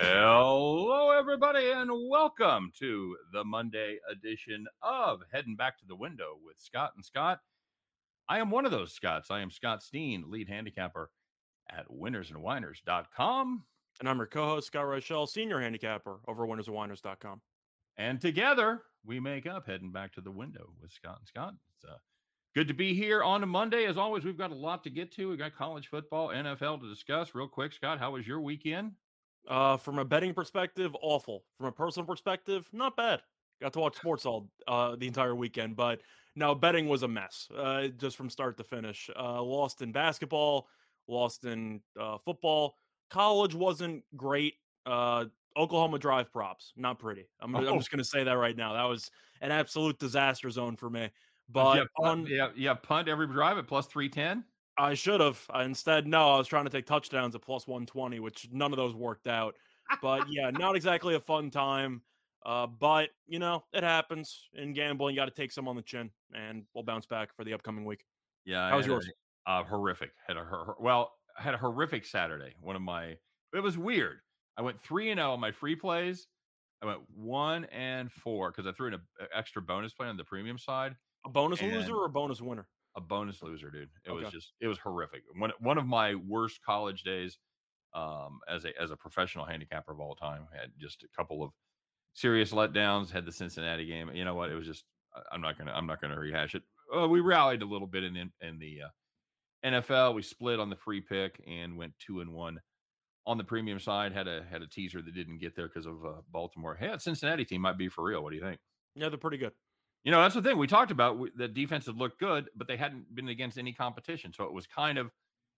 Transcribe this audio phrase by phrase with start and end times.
[0.00, 6.56] Hello, everybody, and welcome to the Monday edition of Heading Back to the Window with
[6.56, 7.40] Scott and Scott.
[8.28, 9.28] I am one of those Scotts.
[9.32, 11.10] I am Scott Steen, lead handicapper
[11.68, 13.64] at winnersandwiners.com.
[13.98, 17.40] And I'm your co-host, Scott Rochelle, senior handicapper over at winnersandwiners.com.
[17.96, 21.54] And together we make up Heading Back to the Window with Scott and Scott.
[21.74, 21.96] It's uh,
[22.54, 23.86] good to be here on a Monday.
[23.86, 25.28] As always, we've got a lot to get to.
[25.28, 27.34] We've got college football, NFL to discuss.
[27.34, 28.92] Real quick, Scott, how was your weekend?
[29.48, 31.42] Uh, from a betting perspective, awful.
[31.56, 33.22] From a personal perspective, not bad.
[33.60, 36.00] Got to watch sports all uh, the entire weekend, but
[36.36, 39.10] no, betting was a mess, uh, just from start to finish.
[39.18, 40.68] Uh, lost in basketball,
[41.08, 42.74] lost in uh, football.
[43.10, 44.54] College wasn't great.
[44.86, 45.24] Uh,
[45.56, 47.26] Oklahoma drive props, not pretty.
[47.40, 47.66] I'm, Oh.
[47.66, 48.74] I'm just going to say that right now.
[48.74, 51.00] That was an absolute disaster zone for me.
[51.00, 51.08] yeah,
[51.48, 54.44] But punt, on, yeah, yeah, punt every drive at plus 310.
[54.78, 55.40] I should have.
[55.54, 58.94] Instead, no, I was trying to take touchdowns at plus 120, which none of those
[58.94, 59.54] worked out.
[60.00, 62.02] But yeah, not exactly a fun time.
[62.46, 65.14] Uh, but you know, it happens in gambling.
[65.14, 67.84] You got to take some on the chin, and we'll bounce back for the upcoming
[67.84, 68.04] week.
[68.44, 69.10] Yeah, How was yours?
[69.46, 70.12] A, uh, horrific.
[70.26, 72.54] Had a hor- well, I had a horrific Saturday.
[72.60, 73.16] One of my
[73.54, 74.18] it was weird.
[74.56, 76.28] I went three and zero on my free plays.
[76.80, 79.00] I went one and four because I threw in an
[79.34, 80.94] extra bonus play on the premium side.
[81.26, 82.68] A bonus And- loser or a bonus winner?
[82.98, 83.90] A bonus loser, dude.
[84.04, 85.22] It was just it was horrific.
[85.36, 87.38] One one of my worst college days
[87.94, 90.48] um, as a as a professional handicapper of all time.
[90.52, 91.52] Had just a couple of
[92.14, 93.10] serious letdowns.
[93.12, 94.10] Had the Cincinnati game.
[94.12, 94.50] You know what?
[94.50, 96.64] It was just I- I'm not gonna I'm not gonna rehash it.
[96.92, 98.88] Uh, we rallied a little bit in in, in the uh,
[99.64, 100.14] NFL.
[100.14, 102.58] We split on the free pick and went two and one
[103.26, 104.12] on the premium side.
[104.12, 106.74] Had a had a teaser that didn't get there because of uh, Baltimore.
[106.74, 108.24] Hey, that Cincinnati team might be for real.
[108.24, 108.58] What do you think?
[108.96, 109.52] Yeah, they're pretty good.
[110.04, 111.18] You know, that's the thing we talked about.
[111.36, 114.32] The defense had looked good, but they hadn't been against any competition.
[114.32, 115.10] So it was kind of,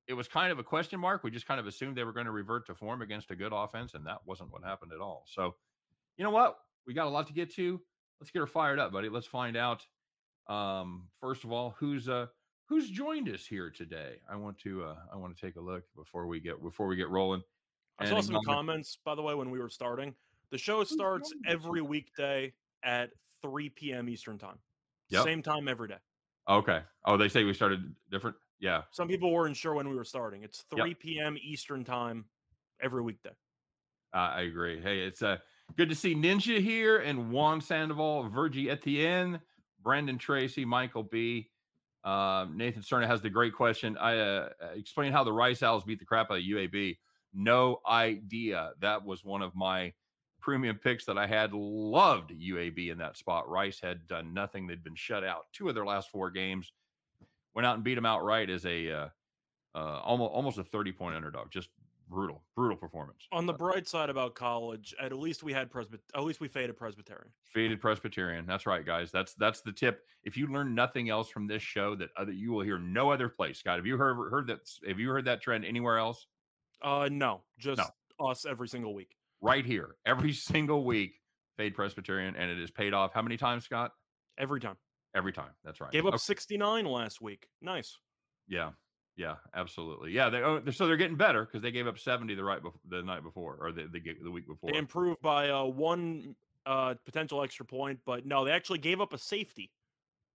[0.09, 1.23] it was kind of a question mark.
[1.23, 3.53] We just kind of assumed they were going to revert to form against a good
[3.53, 5.25] offense, and that wasn't what happened at all.
[5.27, 5.55] So,
[6.17, 6.57] you know what?
[6.87, 7.81] We got a lot to get to.
[8.21, 9.09] Let's get her fired up, buddy.
[9.09, 9.87] Let's find out.
[10.49, 12.27] Um, first of all, who's uh
[12.67, 14.17] who's joined us here today?
[14.29, 16.97] I want to uh I want to take a look before we get before we
[16.97, 17.43] get rolling.
[17.99, 20.15] I And saw some comments, by the way, when we were starting.
[20.51, 22.53] The show starts every weekday
[22.83, 23.11] at
[23.43, 24.09] 3 p.m.
[24.09, 24.59] Eastern time.
[25.11, 25.25] Yep.
[25.25, 25.99] Same time every day.
[26.49, 26.81] Okay.
[27.05, 28.37] Oh, they say we started different.
[28.61, 28.83] Yeah.
[28.91, 30.43] Some people weren't sure when we were starting.
[30.45, 30.85] It's Yep.
[30.85, 31.37] 3 p.m.
[31.43, 32.25] Eastern time
[32.83, 33.31] every weekday.
[34.13, 34.81] Uh, I agree.
[34.81, 35.39] Hey, it's uh,
[35.77, 39.41] good to see Ninja here and Juan Sandoval, Virgie Etienne,
[39.83, 41.49] Brandon Tracy, Michael B.
[42.03, 43.97] Uh, Nathan Cerna has the great question.
[43.99, 46.99] I uh, explain how the Rice Owls beat the crap out of UAB.
[47.33, 48.73] No idea.
[48.81, 49.93] That was one of my
[50.41, 51.53] premium picks that I had.
[51.53, 53.49] Loved UAB in that spot.
[53.49, 54.67] Rice had done nothing.
[54.67, 56.73] They'd been shut out two of their last four games.
[57.55, 59.09] Went out and beat them outright as a uh,
[59.75, 61.51] uh, almost almost a thirty point underdog.
[61.51, 61.69] Just
[62.11, 63.27] brutal, brutal performance.
[63.33, 66.01] On the bright side about college, at least we had Presbyt.
[66.15, 67.31] At least we faded Presbyterian.
[67.45, 68.45] Faded Presbyterian.
[68.47, 69.11] That's right, guys.
[69.11, 70.05] That's that's the tip.
[70.25, 73.29] If you learn nothing else from this show, that other you will hear no other
[73.29, 73.59] place.
[73.59, 74.69] Scott, have you heard heard that?
[74.87, 76.27] Have you heard that trend anywhere else?
[76.83, 77.81] Uh, no, just
[78.19, 79.17] us every single week.
[79.43, 81.15] Right here, every single week,
[81.57, 83.13] fade Presbyterian, and it has paid off.
[83.15, 83.93] How many times, Scott?
[84.39, 84.77] Every time.
[85.15, 85.51] Every time.
[85.65, 85.91] That's right.
[85.91, 86.19] Gave up Okay.
[86.19, 87.49] 69 last week.
[87.61, 87.99] Nice.
[88.47, 88.71] Yeah,
[89.17, 90.13] yeah, absolutely.
[90.13, 92.63] Yeah, they oh, they're- so they're getting better because they gave up seventy the right
[92.63, 94.71] bef- the night before or the the, the week before.
[94.73, 96.35] They improved by uh, one
[96.67, 99.71] uh, potential extra point, but no, they actually gave up a safety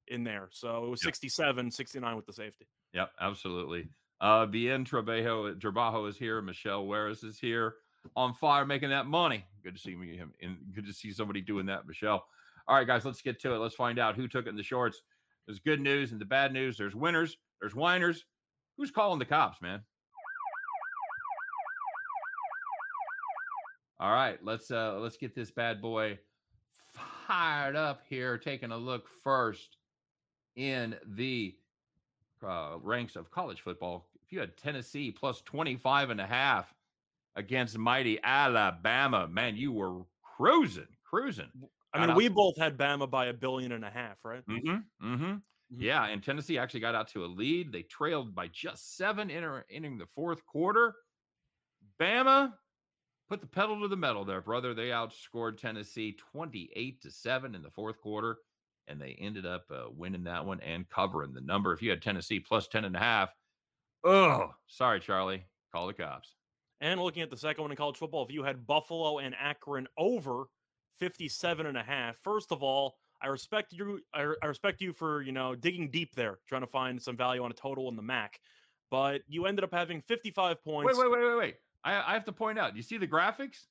[0.08, 0.48] in there.
[0.52, 1.14] So it was Yep.
[1.16, 2.68] 67, 69 with the safety.
[2.94, 3.90] Yep, absolutely.
[4.22, 6.42] Uh, Bien Trabajo, Trabajo is here.
[6.42, 7.76] Michelle Wares is here
[8.16, 9.46] on fire, making that money.
[9.64, 12.26] Good to see me, him, and good to see somebody doing that, Michelle.
[12.68, 13.60] All right, guys, let's get to it.
[13.60, 15.02] Let's find out who took it in the shorts.
[15.46, 16.78] There's good news and the bad news.
[16.78, 17.38] There's winners.
[17.62, 18.26] There's whiners.
[18.78, 19.82] Who's calling the cops, man?
[24.00, 26.20] All right, let's uh let's get this bad boy
[27.28, 28.38] fired up here.
[28.38, 29.78] Taking a look first
[30.58, 31.56] in the
[32.46, 34.08] uh, ranks of college football.
[34.24, 36.74] If you had Tennessee plus 25 and a half
[37.36, 41.52] against mighty Alabama, man, you were cruising, cruising.
[41.94, 44.46] I mean, we both had Bama by a billion and a half, right?
[44.46, 45.06] Mm-hmm.
[45.06, 45.24] Mm-hmm.
[45.24, 45.42] Mhm.
[45.70, 47.72] Yeah, and Tennessee actually got out to a lead.
[47.72, 50.96] They trailed by just seven enter, entering the fourth quarter.
[52.00, 52.54] Bama
[53.30, 54.74] put the pedal to the metal there, brother.
[54.74, 58.40] They outscored Tennessee 28 to 7 in the fourth quarter,
[58.88, 61.74] and they ended up uh, winning that one and covering the number.
[61.74, 63.34] If you had Tennessee plus 10 and a half,
[64.04, 65.46] oh, sorry, Charlie.
[65.72, 66.36] Call the cops.
[66.82, 69.88] And looking at the second one in college football, if you had Buffalo and Akron
[69.98, 70.46] over
[71.00, 74.02] 57 and a half, first of all, I respect you.
[74.14, 77.44] I, I respect you for you know digging deep there, trying to find some value
[77.44, 78.40] on a total in the MAC.
[78.92, 80.98] But you ended up having 55 points.
[80.98, 81.56] Wait, wait, wait, wait, wait.
[81.84, 83.66] I, I have to point out, you see the graphics?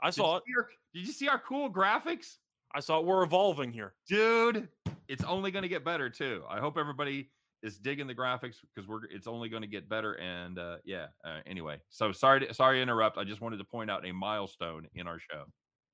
[0.00, 0.42] I saw it.
[0.46, 2.36] Did see our, did you see our cool graphics?
[2.74, 3.04] I saw it.
[3.04, 3.94] We're evolving here.
[4.08, 4.68] Dude,
[5.08, 6.42] it's only going to get better too.
[6.48, 7.30] I hope everybody
[7.62, 10.14] is digging the graphics because we're it's only going to get better.
[10.14, 13.18] And uh, yeah, uh, anyway, so sorry to, sorry to interrupt.
[13.18, 15.44] I just wanted to point out a milestone in our show.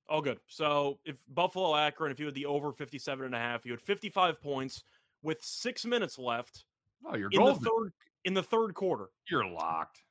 [0.08, 0.38] All good.
[0.46, 3.80] So if Buffalo Akron, if you had the over 57 and a half, you had
[3.82, 4.82] 55 points
[5.22, 6.64] with six minutes left.
[7.06, 7.62] Oh, you're in golden.
[7.62, 7.92] the third
[8.24, 9.10] in the third quarter.
[9.30, 10.02] You're locked.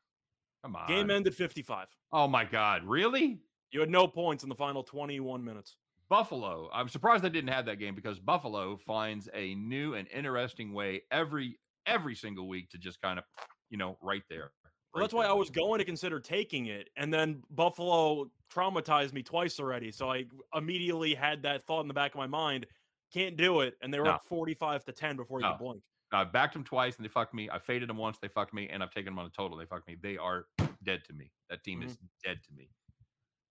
[0.64, 0.88] Come on.
[0.88, 1.88] Game ended 55.
[2.12, 3.40] Oh my God, really?
[3.72, 5.76] You had no points in the final 21 minutes.
[6.10, 6.70] Buffalo.
[6.74, 11.02] I'm surprised I didn't have that game because Buffalo finds a new and interesting way
[11.12, 13.26] every every single week to just kind of,
[13.70, 14.52] you know, right there.
[14.94, 15.26] Well, that's why.
[15.26, 19.92] I was going to consider taking it, and then Buffalo traumatized me twice already.
[19.92, 20.26] So I
[20.56, 22.66] immediately had that thought in the back of my mind:
[23.14, 23.76] can't do it.
[23.82, 24.12] And they were No.
[24.12, 25.82] up forty-five to ten before you could blink.
[26.14, 27.50] I backed them twice and they fucked me.
[27.52, 29.58] I faded them once, they fucked me, and I've taken them on a total.
[29.58, 29.98] They fucked me.
[30.02, 30.46] They are
[30.84, 31.32] dead to me.
[31.50, 31.90] That team mm-hmm.
[31.90, 32.70] is dead to me.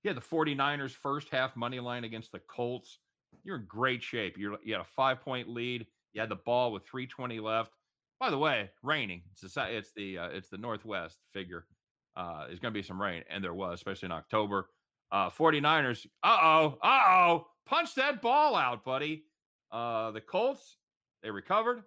[0.06, 3.00] Yeah, the 49ers first half money line against the Colts.
[3.42, 4.38] You're in great shape.
[4.38, 5.84] You're you had a five point lead.
[6.12, 7.72] You had the ball with 320 left.
[8.20, 9.22] By the way, raining.
[9.32, 11.66] It's the it's the uh, it's the Northwest figure.
[12.16, 14.68] Uh, there's going to be some rain, and there was, especially in October.
[15.10, 16.06] Uh, 49ers.
[16.22, 16.78] Uh oh.
[16.80, 17.46] Uh oh.
[17.66, 19.24] Punch that ball out, buddy.
[19.72, 20.76] Uh, the Colts.
[21.24, 21.82] They recovered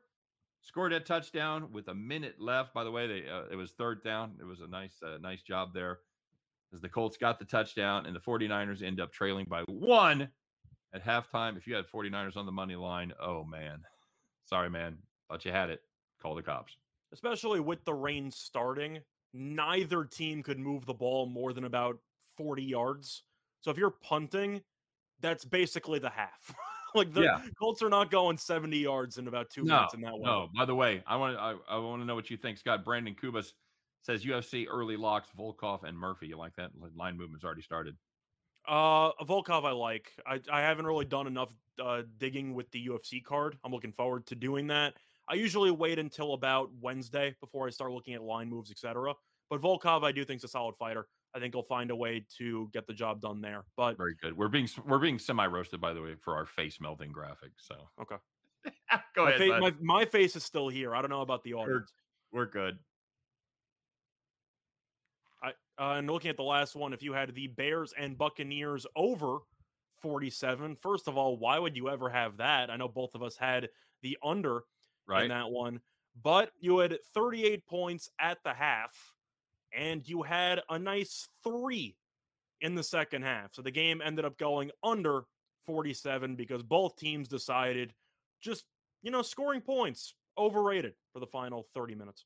[0.62, 2.74] scored that touchdown with a minute left.
[2.74, 4.34] By the way, they uh, it was third down.
[4.42, 6.00] It was a nice uh, nice job there
[6.74, 10.30] as the Colts got the touchdown and the 49ers end up trailing by one
[10.94, 11.58] at halftime.
[11.58, 13.84] If you had 49ers on the money line, oh man.
[14.46, 14.98] Sorry, man.
[15.30, 15.82] Thought you had it.
[16.22, 16.76] Call the cops.
[17.12, 19.00] Especially with the rain starting,
[19.34, 21.98] neither team could move the ball more than about
[22.38, 23.24] 40 yards.
[23.62, 24.62] So if you're punting,
[25.22, 26.54] that's basically the half.
[26.96, 27.42] like the Yeah.
[27.60, 30.22] Colts are not going 70 yards in about two No, minutes in that one.
[30.24, 32.58] No, by the way, I want to I, I want to know what you think.
[32.58, 33.54] Scott Brandon Kubas
[34.02, 36.28] says UFC early locks Volkov and Murphy.
[36.28, 36.72] You like that?
[36.96, 37.96] Line movement's already started.
[38.68, 40.12] Uh, Volkov, I like.
[40.26, 43.58] I I haven't really done enough uh, digging with the UFC card.
[43.64, 44.94] I'm looking forward to doing that.
[45.30, 49.14] I usually wait until about Wednesday before I start looking at line moves, etc.
[49.50, 51.08] But Volkov, I do think is a solid fighter.
[51.36, 53.64] I think he'll find a way to get the job done there.
[53.78, 54.36] But Very good.
[54.36, 57.52] We're being we're being semi roasted by the way for our face melting graphic.
[57.58, 58.16] So Okay.
[59.16, 59.48] go my, ahead.
[59.50, 60.96] fa- my my face is still here.
[60.96, 61.92] I don't know about the audience.
[62.32, 62.78] We're good.
[65.80, 69.40] Uh, and looking at the last one, if you had the Bears and Buccaneers over
[70.02, 72.70] 47, first of all, why would you ever have that?
[72.70, 73.70] I know both of us had
[74.02, 74.64] the under
[75.08, 75.24] Right.
[75.24, 75.80] in that one,
[76.22, 78.92] but you had 38 points at the half,
[79.74, 81.98] and you had a nice three
[82.62, 83.54] in the second half.
[83.54, 85.24] So the game ended up going under
[85.66, 87.94] 47 because both teams decided
[88.42, 88.66] just,
[89.02, 92.26] you know, scoring points overrated for the final 30 minutes.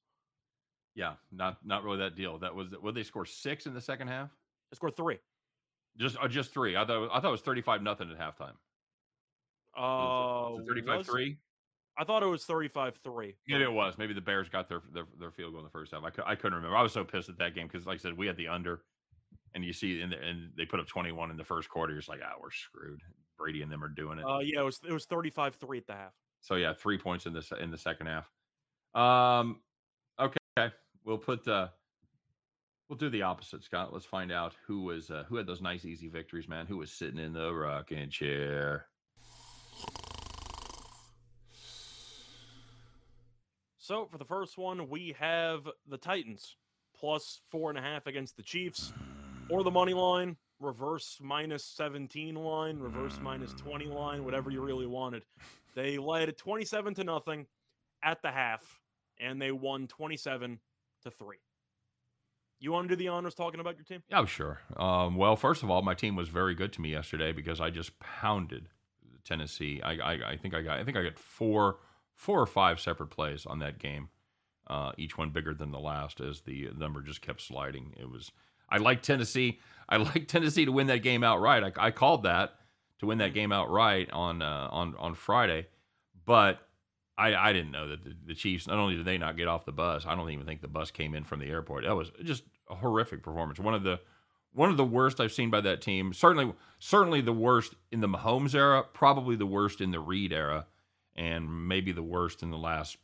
[0.95, 2.37] Yeah, not not really that deal.
[2.39, 4.29] That was would they score six in the second half?
[4.71, 5.17] They scored three.
[5.97, 6.75] Just uh, just three.
[6.75, 8.53] I thought I thought it was thirty five nothing at halftime.
[9.75, 11.37] Uh, thirty five three.
[11.97, 13.35] I thought it was 35 3.
[13.47, 13.99] Maybe it was.
[13.99, 16.03] Maybe the Bears got their their, their field goal in the first half.
[16.03, 16.75] I, cou- I couldn't remember.
[16.75, 18.81] I was so pissed at that game because, like I said, we had the under,
[19.53, 21.93] and you see, in the, and they put up twenty one in the first quarter.
[21.93, 23.01] You're just like, ah, we're screwed.
[23.37, 24.25] Brady and them are doing it.
[24.25, 26.13] Uh, yeah, it was it was 35 3 at the half.
[26.41, 28.29] So yeah, three points in the in the second half.
[28.95, 29.59] Um,
[30.19, 30.71] okay,
[31.05, 31.67] we'll put uh,
[32.89, 33.93] we'll do the opposite, Scott.
[33.93, 36.65] Let's find out who was uh, who had those nice easy victories, man.
[36.65, 38.87] Who was sitting in the rocking chair?
[43.77, 46.55] So for the first one, we have the Titans
[46.97, 48.93] plus four and a half against the Chiefs,
[49.49, 54.87] or the money line, reverse minus 17 line, reverse minus 20 line, whatever you really
[54.87, 55.23] wanted.
[55.75, 57.45] They led 27 to nothing
[58.01, 58.61] at the half,
[59.19, 60.59] and they won 27
[61.03, 61.37] to three.
[62.59, 64.03] You want to do the honors talking about your team?
[64.13, 64.61] Oh, sure.
[64.77, 67.69] Um, well, first of all, my team was very good to me yesterday because I
[67.69, 68.69] just pounded
[69.25, 69.81] Tennessee.
[69.83, 71.77] I, I, I think I got I think I got four
[72.15, 74.09] four or five separate plays on that game,
[74.67, 77.93] uh, each one bigger than the last as the number just kept sliding.
[77.99, 78.31] It was
[78.69, 79.59] I like Tennessee.
[79.89, 81.63] I like Tennessee to win that game outright.
[81.63, 82.55] I, I called that
[82.99, 85.67] to win that game outright on uh, on on Friday,
[86.25, 86.59] but
[87.17, 88.65] I, I didn't know that the, the Chiefs.
[88.67, 90.89] Not only did they not get off the bus, I don't even think the bus
[90.91, 91.83] came in from the airport.
[91.83, 93.59] That was just a horrific performance.
[93.59, 93.99] One of the
[94.53, 96.13] one of the worst I've seen by that team.
[96.13, 98.83] Certainly, certainly the worst in the Mahomes era.
[98.93, 100.65] Probably the worst in the Reid era,
[101.15, 102.97] and maybe the worst in the last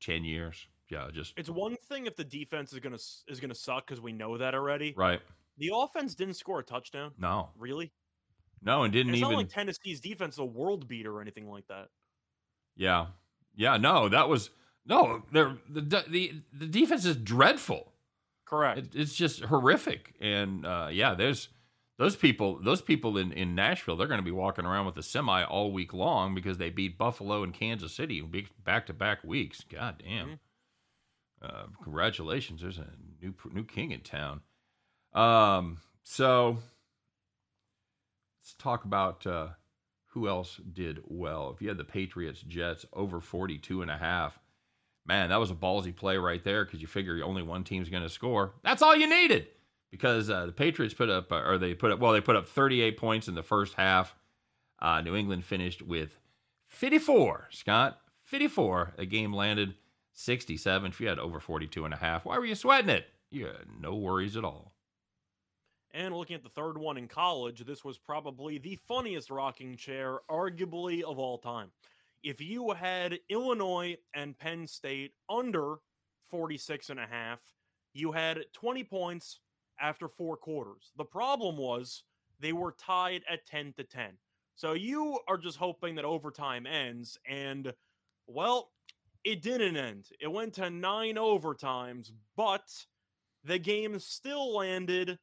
[0.00, 0.66] ten years.
[0.90, 2.98] Yeah, just It's one thing if the defense is gonna
[3.28, 4.92] is gonna suck because we know that already.
[4.96, 5.20] right.
[5.56, 7.12] The offense didn't score a touchdown.
[7.16, 7.92] No, Really?
[8.60, 9.30] no, and didn't It's even.
[9.30, 11.88] not like Tennessee's defense is a world beater or anything like that.
[12.76, 13.06] Yeah,
[13.54, 13.76] yeah.
[13.76, 14.50] No, that was
[14.86, 15.22] no.
[15.32, 17.92] They're, the the the defense is dreadful.
[18.44, 18.78] Correct.
[18.78, 20.14] It, it's just horrific.
[20.20, 21.48] And uh, yeah, there's
[21.98, 25.02] those people, those people in, in Nashville, they're going to be walking around with a
[25.02, 28.22] semi all week long because they beat Buffalo and Kansas City
[28.64, 29.64] back to back weeks.
[29.68, 30.26] God damn.
[30.26, 30.34] Mm-hmm.
[31.42, 32.62] Uh, congratulations.
[32.62, 32.90] There's a
[33.22, 34.40] new new king in town.
[35.12, 36.58] Um, so
[38.40, 39.48] let's talk about uh,
[40.14, 41.50] who else did well.
[41.52, 44.38] If you had the Patriots Jets over 42 and a half,
[45.04, 48.04] man, that was a ballsy play right there because you figure only one team's going
[48.04, 48.52] to score.
[48.62, 49.48] That's all you needed
[49.90, 52.46] because uh, the Patriots put up, uh, or they put up, well, they put up
[52.46, 54.14] 38 points in the first half.
[54.80, 56.16] Uh, New England finished with
[56.68, 57.48] 54.
[57.50, 58.94] Scott, 54.
[58.98, 59.74] A game landed
[60.12, 60.92] 67.
[60.92, 63.08] If you had over 42 and a half, why were you sweating it?
[63.32, 64.73] You had no worries at all.
[65.94, 70.18] And looking at the third one in college, this was probably the funniest rocking chair,
[70.28, 71.70] arguably of all time.
[72.24, 75.76] If you had Illinois and Penn State under
[76.30, 77.38] 46 and a half,
[77.92, 79.38] you had 20 points
[79.80, 80.90] after four quarters.
[80.96, 82.02] The problem was
[82.40, 84.14] they were tied at 10 to 10.
[84.56, 87.72] So you are just hoping that overtime ends and
[88.26, 88.70] well,
[89.22, 90.06] it didn't end.
[90.20, 92.68] It went to nine overtimes, but
[93.44, 95.18] the game still landed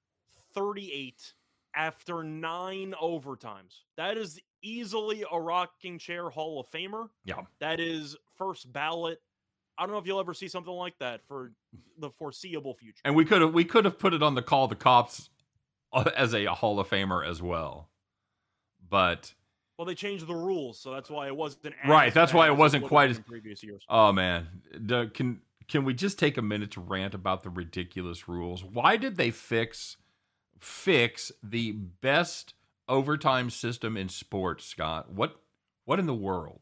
[0.53, 1.33] 38
[1.75, 3.81] after nine overtimes.
[3.97, 7.09] That is easily a rocking chair Hall of Famer.
[7.25, 7.41] Yeah.
[7.59, 9.21] That is first ballot.
[9.77, 11.53] I don't know if you'll ever see something like that for
[11.97, 13.01] the foreseeable future.
[13.05, 15.29] And we could have we could have put it on the call the cops
[15.93, 17.89] uh, as a Hall of Famer as well.
[18.87, 19.33] But
[19.77, 22.13] well, they changed the rules, so that's why it wasn't right.
[22.13, 23.83] That's why it wasn't quite as previous years.
[23.89, 24.47] Oh man,
[25.13, 28.63] can can we just take a minute to rant about the ridiculous rules?
[28.63, 29.97] Why did they fix
[30.61, 32.53] fix the best
[32.87, 35.11] overtime system in sports, Scott?
[35.11, 35.35] What
[35.85, 36.61] what in the world?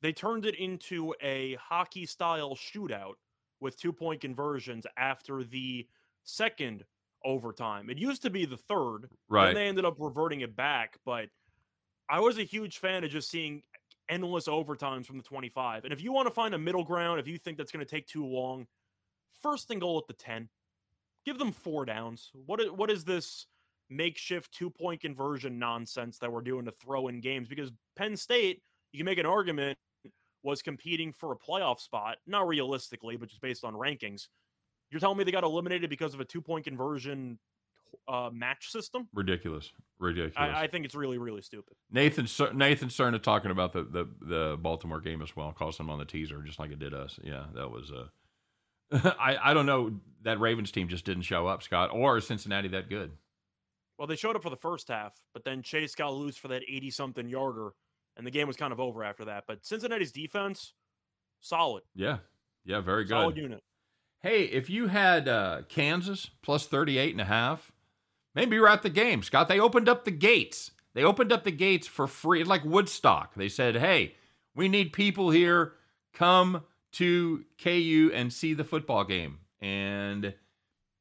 [0.00, 3.14] They turned it into a hockey style shootout
[3.60, 5.86] with two point conversions after the
[6.24, 6.84] second
[7.24, 7.90] overtime.
[7.90, 9.48] It used to be the third, right?
[9.48, 11.28] And they ended up reverting it back, but
[12.08, 13.62] I was a huge fan of just seeing
[14.08, 15.84] endless overtimes from the 25.
[15.84, 17.90] And if you want to find a middle ground, if you think that's going to
[17.90, 18.66] take too long,
[19.42, 20.48] first and goal at the 10.
[21.28, 22.30] Give them four downs.
[22.46, 23.44] What is, what is this
[23.90, 27.48] makeshift two point conversion nonsense that we're doing to throw in games?
[27.48, 29.76] Because Penn State, you can make an argument,
[30.42, 34.28] was competing for a playoff spot, not realistically, but just based on rankings.
[34.90, 37.38] You're telling me they got eliminated because of a two point conversion
[38.08, 39.06] uh, match system.
[39.12, 40.32] Ridiculous, ridiculous.
[40.34, 41.74] I, I, think it's really, really stupid.
[41.90, 45.98] Nathan Nathan Cerna talking about the, the the Baltimore game as well, calls them on
[45.98, 47.20] the teaser just like it did us.
[47.22, 48.06] Yeah, that was uh
[48.92, 49.92] I I don't know
[50.22, 53.12] that Ravens team just didn't show up, Scott, or Cincinnati that good.
[53.98, 56.62] Well, they showed up for the first half, but then Chase got loose for that
[56.68, 57.70] 80 something yarder,
[58.16, 59.44] and the game was kind of over after that.
[59.46, 60.72] But Cincinnati's defense,
[61.40, 61.82] solid.
[61.94, 62.18] Yeah.
[62.64, 63.10] Yeah, very good.
[63.10, 63.62] Solid unit.
[64.20, 67.72] Hey, if you had uh, Kansas plus 38 and a half,
[68.34, 69.48] maybe you're at the game, Scott.
[69.48, 70.72] They opened up the gates.
[70.94, 73.34] They opened up the gates for free, like Woodstock.
[73.34, 74.14] They said, hey,
[74.54, 75.72] we need people here.
[76.12, 76.62] Come
[76.98, 79.38] to KU and see the football game.
[79.60, 80.34] And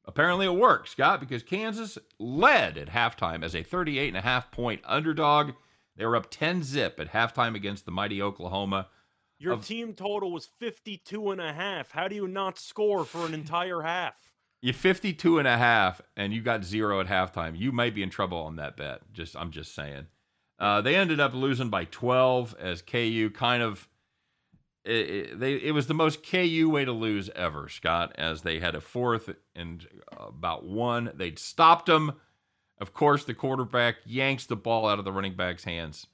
[0.06, 4.52] apparently it worked, Scott, because Kansas led at halftime as a 38 and a half
[4.52, 5.54] point underdog.
[5.96, 8.90] They were up 10 zip at halftime against the mighty Oklahoma.
[9.40, 11.92] Your of, team total was 52 and a half.
[11.92, 14.16] How do you not score for an entire half?
[14.60, 17.56] You 52 and a half and you got zero at halftime.
[17.56, 19.02] You might be in trouble on that bet.
[19.14, 20.08] Just I'm just saying.
[20.58, 23.88] Uh, they ended up losing by 12 as KU kind of
[24.88, 28.60] it, it, they it was the most KU way to lose ever, Scott, as they
[28.60, 29.86] had a fourth and
[30.18, 31.12] about one.
[31.14, 32.14] They'd stopped them.
[32.80, 36.08] Of course, the quarterback yanks the ball out of the running back's hands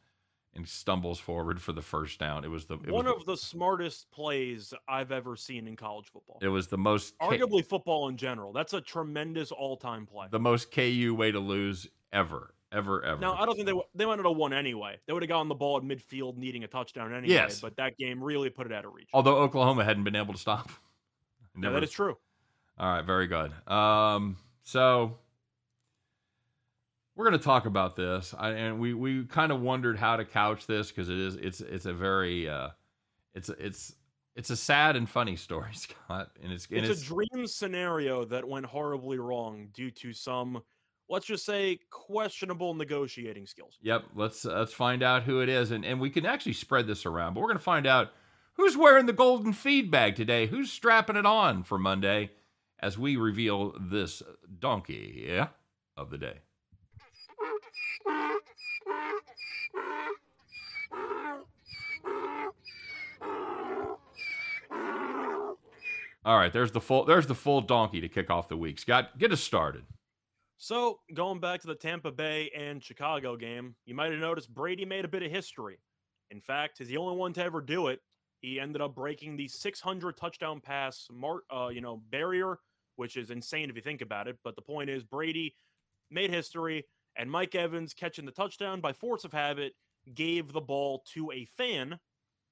[0.56, 2.44] and stumbles forward for the first down.
[2.44, 5.75] It was the it one was of the, the, smartest plays I've ever seen in
[5.75, 6.39] college football.
[6.42, 8.53] It was the most arguably K- football in general.
[8.53, 10.27] That's a tremendous all-time play.
[10.32, 13.22] The most KU way to lose ever, ever, ever.
[13.22, 14.98] Now I don't think they they might have won anyway.
[15.06, 17.34] They would have gotten the ball at midfield, needing a touchdown anyway.
[17.34, 17.62] Yes.
[17.62, 19.10] but that game really put it out of reach.
[19.13, 20.70] Although Oklahoma hadn't been able to stop.
[21.56, 21.74] Never.
[21.74, 22.18] Yeah, that is true.
[22.77, 23.51] All right, very good.
[23.72, 25.18] Um, so
[27.15, 30.25] we're going to talk about this, I, and we we kind of wondered how to
[30.25, 32.70] couch this because it is it's it's a very uh,
[33.36, 33.94] it's it's
[34.36, 38.25] it's a sad and funny story, Scott, and it's and it's, it's a dream scenario
[38.25, 40.63] that went horribly wrong due to some
[41.10, 43.77] let's just say questionable negotiating skills.
[43.81, 47.05] Yep, let's let's find out who it is, and and we can actually spread this
[47.05, 47.33] around.
[47.33, 48.12] But we're going to find out
[48.53, 52.31] who's wearing the golden feed bag today, who's strapping it on for Monday,
[52.79, 54.22] as we reveal this
[54.60, 55.48] donkey yeah,
[55.98, 56.39] of the day.
[66.25, 68.79] All right, there's the full there's the full donkey to kick off the week.
[68.79, 69.83] Scott, get us started.
[70.63, 74.86] So, going back to the Tampa Bay and Chicago game, you might have noticed Brady
[74.86, 75.77] made a bit of history.
[76.32, 78.00] In fact, he's the only one to ever do it.
[78.39, 82.60] He ended up breaking the 600 touchdown pass mark, uh, you know, barrier,
[82.96, 84.38] which is insane if you think about it.
[84.41, 85.53] But the point is, Brady
[86.10, 86.86] made history,
[87.17, 89.74] and Mike Evans catching the touchdown by force of habit
[90.13, 92.00] gave the ball to a fan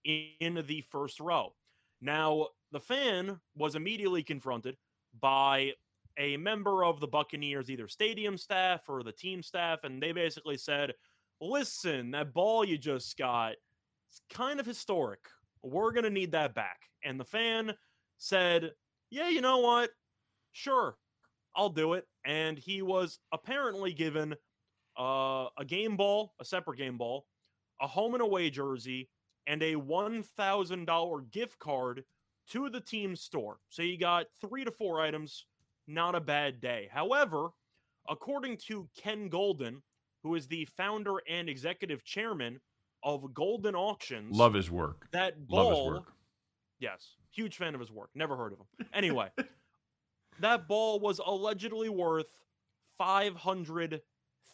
[0.04, 1.54] in the first row.
[2.02, 4.76] Now, the fan was immediately confronted
[5.18, 5.76] by
[6.18, 10.58] a member of the Buccaneers, either stadium staff or the team staff, and they basically
[10.58, 10.94] said,
[11.40, 13.54] Listen, that ball you just got,
[14.10, 15.22] it's kind of historic.
[15.64, 16.90] We're going to need that back.
[17.04, 17.74] And the fan
[18.18, 18.72] said,
[19.10, 19.90] Yeah, you know what?
[20.52, 20.98] Sure,
[21.56, 22.08] I'll do it.
[22.26, 24.36] And he was apparently given
[25.00, 27.26] uh, a game ball, a separate game ball,
[27.82, 29.10] a home and away jersey,
[29.48, 32.04] and a $1,000 gift card
[32.50, 33.58] to the team store.
[33.70, 35.46] So you got three to four items.
[35.94, 36.90] Not a bad day.
[36.92, 37.50] However,
[38.10, 39.82] according to Ken Goldin,
[40.24, 42.60] who is the founder and executive chairman
[43.04, 45.08] of Goldin Auctions, Love his work.
[45.12, 45.88] that Love his ball.
[45.94, 46.14] work.
[46.80, 48.10] Yes, huge fan of his work.
[48.16, 48.88] Never heard of him.
[48.94, 49.30] Anyway,
[50.40, 52.28] that ball was allegedly worth
[52.98, 54.02] five hundred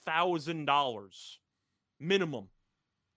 [0.05, 1.39] thousand dollars
[1.99, 2.47] minimum,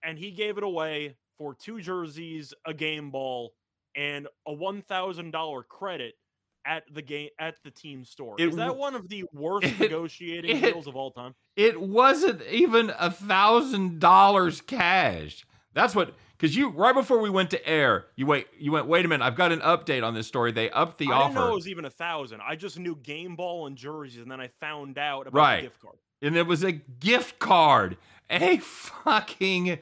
[0.03, 3.53] and he gave it away for two jerseys, a game ball,
[3.95, 6.15] and a one thousand dollar credit
[6.65, 8.35] at the game at the team store.
[8.39, 11.33] It Is that one of the worst it- negotiating it- deals of all time?
[11.55, 15.45] It wasn't even a thousand dollars cash.
[15.73, 19.05] That's what because you right before we went to air, you wait you went, wait
[19.05, 20.51] a minute, I've got an update on this story.
[20.51, 21.27] They upped the I offer.
[21.33, 22.41] didn't know it was even a thousand.
[22.45, 25.57] I just knew game ball and jerseys, and then I found out about Right.
[25.57, 25.95] the gift card.
[26.21, 27.97] and it was a gift card.
[28.29, 29.79] A fucking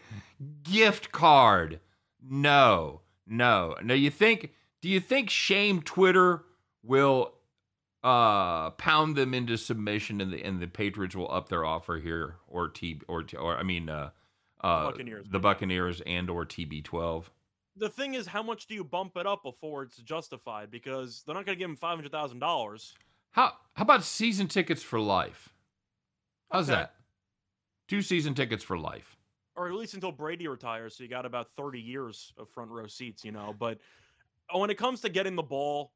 [0.63, 1.79] gift card.
[2.21, 3.75] No, no.
[3.83, 6.43] Now you think do you think shame Twitter
[6.83, 7.33] will
[8.03, 12.35] uh pound them into submission and the and the Patriots will up their offer here
[12.47, 14.11] or T or T- or I mean uh
[14.61, 15.27] uh Buccaneers.
[15.29, 17.25] the Buccaneers and or TB12.
[17.75, 20.69] The thing is, how much do you bump it up before it's justified?
[20.71, 22.93] Because they're not going to give him five hundred thousand dollars.
[23.31, 25.49] How how about season tickets for life?
[26.51, 26.79] How's Okay.
[26.79, 26.95] that?
[27.87, 29.17] Two season tickets for life.
[29.55, 30.95] or at least until Brady retires.
[30.95, 33.53] So you got about 30 years of front row seats, you know.
[33.57, 33.79] But
[34.53, 35.91] when it comes to getting the ball,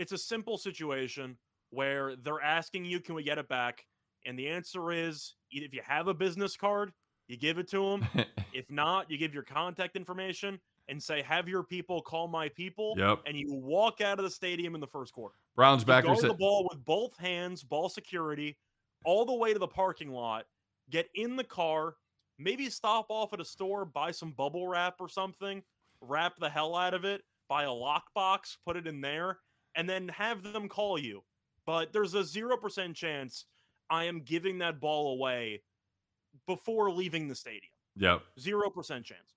[0.00, 1.36] it's a simple situation
[1.68, 3.84] where they're asking you, can we get it back?
[4.24, 6.92] And the answer is if you have a business card,
[7.28, 8.24] you give it to them.
[8.54, 10.58] if not, you give your contact information
[10.88, 12.94] and say, have your people call my people.
[12.96, 13.20] Yep.
[13.26, 15.34] And you walk out of the stadium in the first quarter.
[15.54, 16.04] Browns back.
[16.04, 18.56] Go the ball with both hands, ball security,
[19.04, 20.46] all the way to the parking lot.
[20.90, 21.94] Get in the car,
[22.38, 25.62] maybe stop off at a store, buy some bubble wrap or something,
[26.00, 29.38] wrap the hell out of it, buy a lockbox, put it in there,
[29.76, 31.22] and then have them call you.
[31.66, 33.44] But there's a zero percent chance
[33.88, 35.62] I am giving that ball away
[36.46, 37.62] before leaving the stadium.
[37.96, 38.22] Yep.
[38.38, 39.34] Zero percent chance.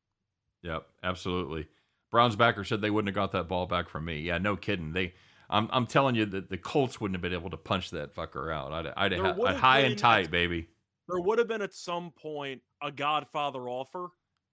[0.62, 1.68] Yep, absolutely.
[2.12, 4.20] Browns backer said they wouldn't have got that ball back from me.
[4.20, 4.94] Yeah, no kidding.
[4.94, 5.14] They,
[5.50, 8.54] I'm, I'm telling you that the Colts wouldn't have been able to punch that fucker
[8.54, 8.72] out.
[8.72, 10.68] I'd, I'd, have, I'd high and tight, at- baby.
[11.10, 14.10] There would have been at some point a Godfather offer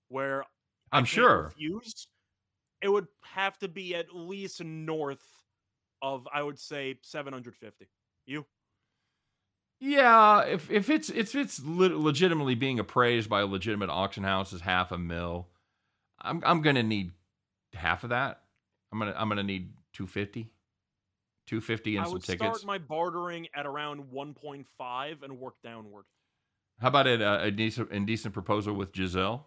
[0.09, 0.45] where
[0.91, 1.53] I'm sure.
[2.83, 5.23] It would have to be at least north
[6.03, 7.89] of, I would say, 750.
[8.27, 8.47] You?
[9.81, 14.53] Yeah, if if it's if it's le- legitimately being appraised by a legitimate auction house
[14.53, 15.49] as half a mil,
[16.21, 17.13] I'm I'm gonna need
[17.73, 18.43] half of that.
[18.93, 20.51] I'm gonna I'm gonna need 250,
[21.47, 22.43] 250 and I some would tickets.
[22.61, 26.05] start my bartering at around 1.5 and work downward.
[26.79, 29.47] How about it, uh, a decent indecent proposal with Gisele?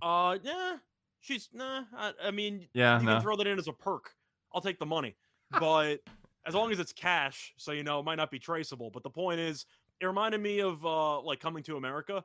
[0.00, 0.76] Uh, yeah,
[1.20, 1.84] she's nah.
[1.94, 3.12] I, I mean, Yeah, you no.
[3.14, 4.15] can throw that in as a perk.
[4.56, 5.14] I'll take the money,
[5.60, 5.98] but
[6.46, 8.90] as long as it's cash, so you know, it might not be traceable.
[8.90, 9.66] But the point is,
[10.00, 12.24] it reminded me of uh, like Coming to America,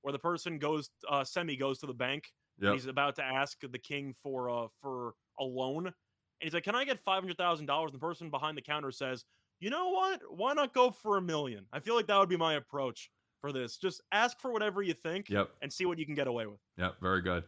[0.00, 2.24] where the person goes, uh, Semmi goes to the bank
[2.58, 2.74] and Yep.
[2.74, 5.94] he's about to ask the king for uh for a loan, and
[6.40, 8.90] he's like, "Can I get five hundred thousand dollars?" And the person behind the counter
[8.90, 9.26] says,
[9.60, 10.22] "You know what?
[10.30, 11.66] Why not go for a million?
[11.72, 13.10] I feel like that would be my approach
[13.42, 13.76] for this.
[13.76, 15.50] Just ask for whatever you think, Yep.
[15.60, 17.44] and see what you can get away with." Yep, very good.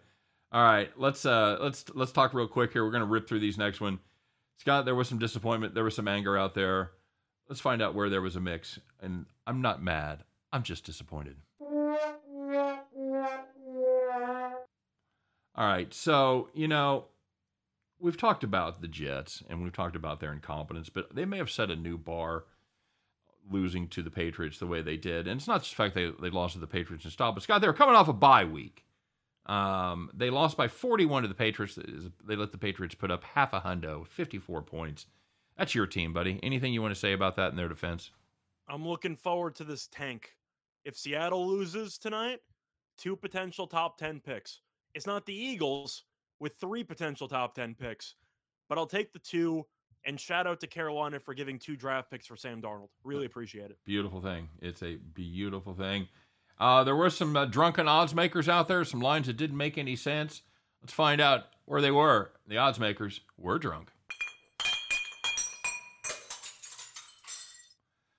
[0.52, 2.84] All right, let's uh let's let's talk real quick here.
[2.84, 3.98] We're gonna rip through these next one.
[4.58, 6.90] Scott, there was some disappointment, there was some anger out there.
[7.48, 8.78] Let's find out where there was a mix.
[9.00, 10.24] And I'm not mad.
[10.52, 11.36] I'm just disappointed.
[15.54, 17.06] All right, so you know,
[17.98, 21.50] we've talked about the Jets and we've talked about their incompetence, but they may have
[21.50, 22.44] set a new bar
[23.50, 25.26] losing to the Patriots the way they did.
[25.26, 27.42] And it's not just the fact they, they lost to the Patriots and stopped, but
[27.42, 28.84] Scott, they were coming off a bye week.
[29.48, 31.78] Um, they lost by 41 to the Patriots.
[32.26, 35.06] They let the Patriots put up half a hundo, 54 points.
[35.56, 36.38] That's your team, buddy.
[36.42, 38.10] Anything you want to say about that in their defense?
[38.68, 40.34] I'm looking forward to this tank.
[40.84, 42.40] If Seattle loses tonight,
[42.98, 44.60] two potential top 10 picks.
[44.94, 46.04] It's not the Eagles
[46.38, 48.14] with three potential top 10 picks,
[48.68, 49.66] but I'll take the two.
[50.04, 52.88] And shout out to Carolina for giving two draft picks for Sam Darnold.
[53.02, 53.78] Really appreciate it.
[53.84, 54.48] Beautiful thing.
[54.62, 56.06] It's a beautiful thing.
[56.60, 59.78] Uh, there were some uh, drunken odds makers out there, some lines that didn't make
[59.78, 60.42] any sense.
[60.82, 62.32] Let's find out where they were.
[62.46, 63.92] The odds makers were drunk.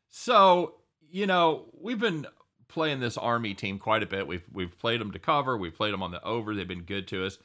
[0.10, 0.76] So,
[1.10, 2.28] you know, we've been
[2.68, 4.28] playing this Army team quite a bit.
[4.28, 5.58] We've we've played them to cover.
[5.58, 6.54] We've played them on the over.
[6.54, 7.40] They've been good to us.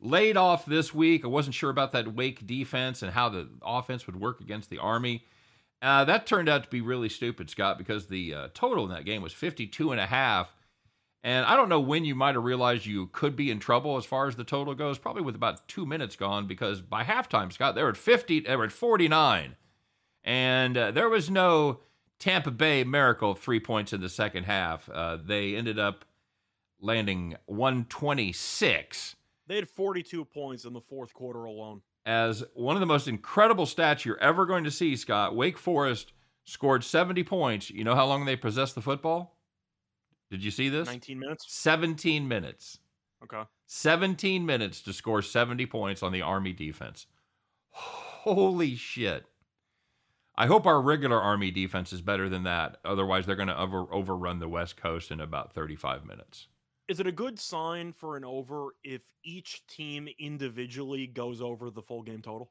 [0.00, 1.24] Laid off this week.
[1.24, 4.78] I wasn't sure about that Wake defense and how the offense would work against the
[4.78, 5.24] Army.
[5.80, 9.04] Uh, that turned out to be really stupid, Scott, because the uh, total in that
[9.04, 10.52] game was 52 and a half.
[11.22, 14.04] And I don't know when you might have realized you could be in trouble as
[14.04, 17.74] far as the total goes, probably with about two minutes gone, because by halftime, Scott,
[17.74, 19.56] they were at 50, they were at 49.
[20.24, 21.80] And uh, there was no
[22.18, 24.88] Tampa Bay miracle three points in the second half.
[24.88, 26.04] Uh, they ended up
[26.80, 29.16] landing 126.
[29.46, 31.82] They had 42 points in the fourth quarter alone.
[32.08, 36.14] As one of the most incredible stats you're ever going to see, Scott, Wake Forest
[36.44, 37.68] scored 70 points.
[37.68, 39.36] You know how long they possessed the football?
[40.30, 40.86] Did you see this?
[40.86, 41.44] 19 minutes?
[41.48, 42.78] 17 minutes.
[43.22, 43.42] Okay.
[43.66, 47.04] 17 minutes to score 70 points on the Army defense.
[47.72, 49.26] Holy shit.
[50.34, 52.78] I hope our regular Army defense is better than that.
[52.86, 56.48] Otherwise, they're going to over, overrun the West Coast in about 35 minutes.
[56.88, 61.82] Is it a good sign for an over if each team individually goes over the
[61.82, 62.50] full game total?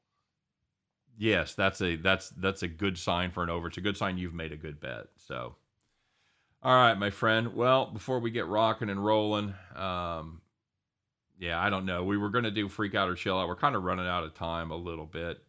[1.16, 3.66] Yes, that's a that's that's a good sign for an over.
[3.66, 5.06] It's a good sign you've made a good bet.
[5.16, 5.56] So,
[6.62, 7.54] all right, my friend.
[7.54, 10.42] Well, before we get rocking and rolling, um,
[11.40, 12.04] yeah, I don't know.
[12.04, 13.48] We were going to do freak out or chill out.
[13.48, 15.42] We're kind of running out of time a little bit.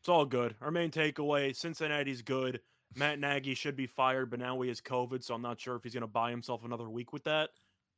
[0.00, 0.54] It's all good.
[0.60, 2.60] Our main takeaway: Cincinnati's good.
[2.94, 5.82] Matt Nagy should be fired, but now he has COVID, so I'm not sure if
[5.82, 7.50] he's going to buy himself another week with that.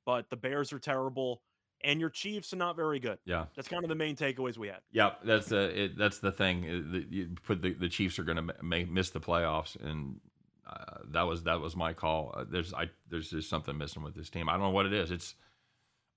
[0.07, 1.43] But the Bears are terrible,
[1.83, 3.19] and your Chiefs are not very good.
[3.27, 4.81] Yeah, that's kind of the main takeaways we had.
[4.93, 6.65] Yep, that's the it, that's the thing.
[6.65, 10.21] Uh, the, you put the, the Chiefs are going to miss the playoffs, and
[10.67, 12.33] uh, that was that was my call.
[12.35, 14.49] Uh, there's I there's just something missing with this team.
[14.49, 15.11] I don't know what it is.
[15.11, 15.35] It's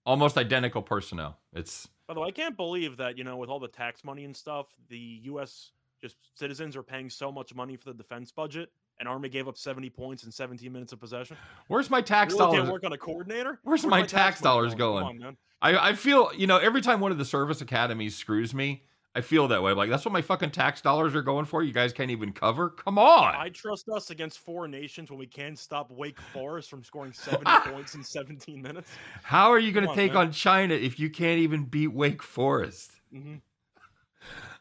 [0.06, 1.40] almost identical personnel.
[1.54, 4.26] It's by the way, I can't believe that you know with all the tax money
[4.26, 5.72] and stuff, the U.S.
[6.02, 9.58] just citizens are paying so much money for the defense budget, and Army gave up
[9.58, 11.38] 70 points in 17 minutes of possession.
[11.68, 12.60] Where's my tax really dollars?
[12.60, 13.60] Can't work on a coordinator.
[13.64, 15.04] Where's, Where's my, my, tax, tax dollars going?
[15.06, 15.24] going?
[15.24, 18.84] On, I, I feel you know every time one of the service academies screws me,
[19.16, 19.74] I feel that way.
[19.74, 21.64] Like that's what my fucking tax dollars are going for.
[21.64, 22.70] You guys can't even cover.
[22.70, 23.36] Come on.
[23.36, 27.44] I trust us against four nations when we can't stop Wake Forest from scoring 70
[27.72, 28.92] points in 17 minutes.
[29.24, 30.28] How are you going to take man.
[30.28, 32.92] on China if you can't even beat Wake Forest?
[33.14, 33.36] Mm-hmm.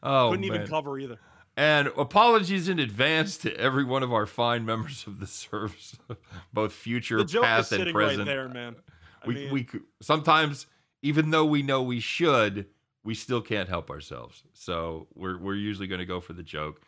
[0.03, 0.57] Oh, couldn't man.
[0.57, 1.19] even cover either.
[1.59, 5.97] And apologies in advance to every one of our fine members of the service,
[6.53, 8.21] both future, past, and present.
[8.21, 8.77] Right there, man.
[9.25, 9.53] I we mean...
[9.53, 9.69] we
[10.01, 10.67] sometimes,
[11.03, 12.67] even though we know we should,
[13.03, 14.45] we still can't help ourselves.
[14.53, 16.81] So we're we're usually going to go for the joke.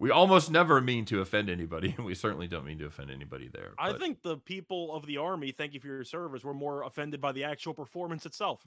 [0.00, 3.50] We almost never mean to offend anybody, and we certainly don't mean to offend anybody
[3.52, 3.70] there.
[3.78, 7.20] I think the people of the army, thank you for your service, were more offended
[7.20, 8.64] by the actual performance itself.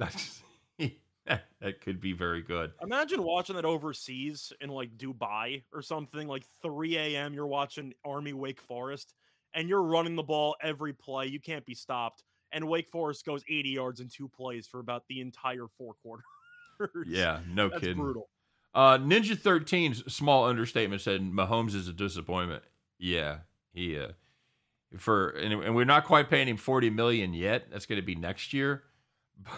[1.62, 2.74] That could be very good.
[2.84, 7.34] Imagine watching that overseas in like Dubai or something, like 3 a.m.
[7.34, 9.16] You're watching Army Wake Forest
[9.56, 11.26] and you're running the ball every play.
[11.26, 12.24] You can't be stopped.
[12.52, 16.26] And Wake Forest goes 80 yards in two plays for about the entire four quarters.
[17.08, 17.98] Yeah, no That's kidding.
[17.98, 18.30] Brutal.
[18.76, 22.64] Uh, Ninja 13's small understatement said Mahomes is a disappointment.
[23.00, 23.40] Yeah,
[23.74, 24.10] he uh,
[24.98, 27.72] for and, and we're not quite paying him 40 million yet.
[27.72, 28.84] That's going to be next year.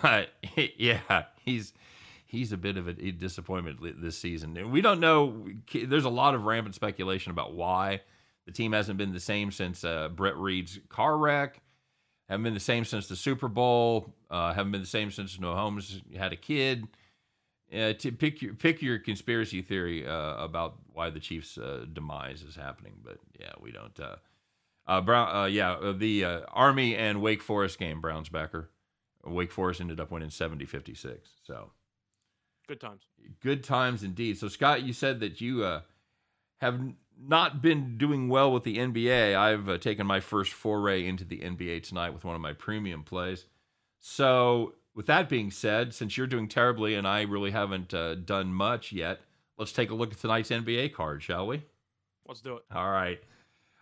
[0.02, 0.30] But
[0.78, 1.74] yeah, he's
[2.28, 4.56] he's a bit of a, disappointment this season.
[4.58, 5.48] And we don't know.
[5.74, 8.02] There's a lot of rampant speculation about why
[8.46, 11.62] the team hasn't been the same since uh, Brett Reid's car wreck.
[12.30, 14.14] Haven't been the same since the Super Bowl.
[14.30, 16.88] Uh, haven't been the same since Mahomes had a kid.
[17.74, 22.42] Uh, to pick your pick your conspiracy theory uh, about why the Chiefs' uh, demise
[22.42, 24.00] is happening, but yeah, we don't.
[24.00, 28.70] Uh, Brown, yeah, the Army and Wake Forest game, Browns backer.
[29.30, 31.30] Wake Forest ended up winning 70 56.
[31.44, 31.72] So
[32.68, 33.04] good times.
[33.42, 34.38] Good times indeed.
[34.38, 35.82] So, Scott, you said that you uh,
[36.58, 36.80] have
[37.20, 39.36] not been doing well with the NBA.
[39.36, 43.04] I've uh, taken my first foray into the NBA tonight with one of my premium
[43.04, 43.46] plays.
[44.00, 48.54] So, with that being said, since you're doing terribly and I really haven't uh, done
[48.54, 49.22] much yet,
[49.58, 51.64] let's take a look at tonight's NBA card, shall we?
[52.28, 52.64] Let's do it.
[52.74, 53.20] All right.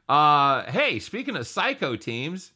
[0.07, 2.51] Uh, hey, speaking of psycho teams,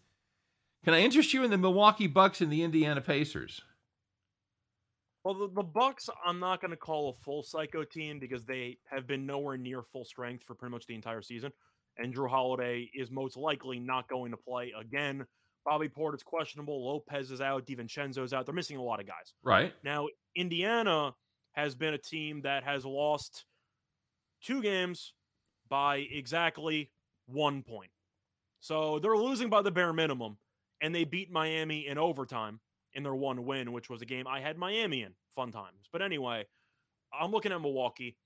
[0.83, 3.61] can I interest you in the Milwaukee Bucks and the Indiana Pacers?
[5.23, 8.77] Well, the, the Bucks, I'm not going to call a full psycho team because they
[8.89, 11.51] have been nowhere near full strength for pretty much the entire season.
[11.97, 15.25] and Jrue Holiday is most likely not going to play again.
[15.65, 16.87] Bobby Portis' questionable.
[16.87, 17.67] Lopez is out.
[17.67, 18.45] DiVincenzo's out.
[18.45, 19.33] They're missing a lot of guys.
[19.43, 19.73] Right.
[19.83, 21.13] Now, Indiana
[21.51, 23.43] has been a team that has lost
[24.41, 25.13] two games
[25.67, 26.91] by exactly
[27.25, 27.91] one point.
[28.61, 30.37] So they're losing by the bare minimum,
[30.81, 32.59] and they beat Miami in overtime
[32.93, 35.13] in their one win, which was a game I had Miami in.
[35.35, 35.87] Fun times.
[35.91, 36.45] But anyway,
[37.13, 38.17] I'm looking at Milwaukee.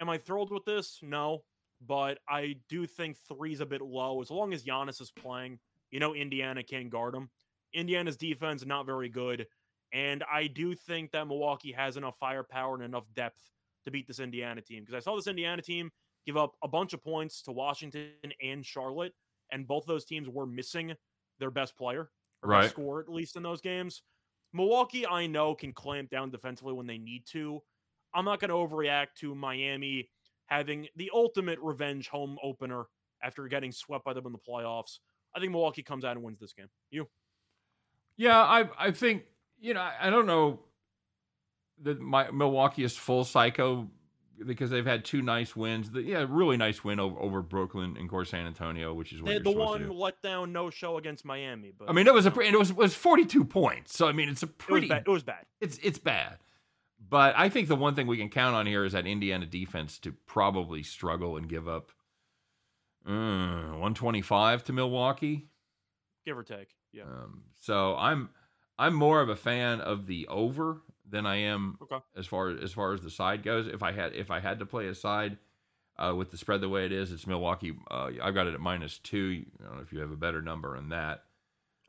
[0.00, 0.98] Am I thrilled with this?
[1.02, 1.42] No.
[1.86, 4.20] But I do think three's a bit low.
[4.20, 5.58] As long as Giannis is playing,
[5.90, 7.30] you know Indiana can't guard him.
[7.72, 9.46] Indiana's defense not very good.
[9.92, 13.42] And I do think that Milwaukee has enough firepower and enough depth
[13.84, 14.82] to beat this Indiana team.
[14.84, 15.90] Because I saw this Indiana team
[16.26, 18.10] give up a bunch of points to Washington
[18.42, 19.12] and Charlotte,
[19.50, 20.94] and both those teams were missing
[21.38, 22.10] their best player,
[22.42, 22.62] or Right.
[22.62, 24.02] best scorer at least in those games.
[24.52, 27.62] Milwaukee, I know, can clamp down defensively when they need to.
[28.14, 30.10] I'm not going to overreact to Miami
[30.46, 32.86] having the ultimate revenge home opener
[33.22, 35.00] after getting swept by them in the playoffs.
[35.34, 36.68] I think Milwaukee comes out and wins this game.
[36.90, 37.08] You?
[38.16, 39.24] Yeah, I I think
[39.60, 40.60] you know I, I don't know
[41.82, 43.88] that my Milwaukee is full psycho
[44.46, 45.90] because they've had two nice wins.
[45.90, 49.20] The, yeah, really nice win over, over Brooklyn and of course San Antonio, which is
[49.22, 49.88] what They the one do.
[49.92, 52.94] letdown no show against Miami, but I mean, it was a and it was was
[52.94, 53.96] 42 points.
[53.96, 55.04] So I mean, it's a it was pretty bad.
[55.06, 55.44] It was bad.
[55.60, 56.38] it's it's bad.
[57.10, 59.98] But I think the one thing we can count on here is that Indiana defense
[60.00, 61.92] to probably struggle and give up
[63.06, 65.46] uh, 125 to Milwaukee.
[66.26, 66.74] give or take.
[66.92, 67.04] Yeah.
[67.04, 68.30] Um, so I'm
[68.78, 71.98] I'm more of a fan of the over than I am Okay.
[72.16, 73.66] as far as far as the side goes.
[73.66, 75.38] If I had if I had to play a side
[75.98, 77.74] uh, with the spread the way it is, it's Milwaukee.
[77.90, 79.44] Uh, I've got it at minus two.
[79.60, 81.24] I don't know if you have a better number on that.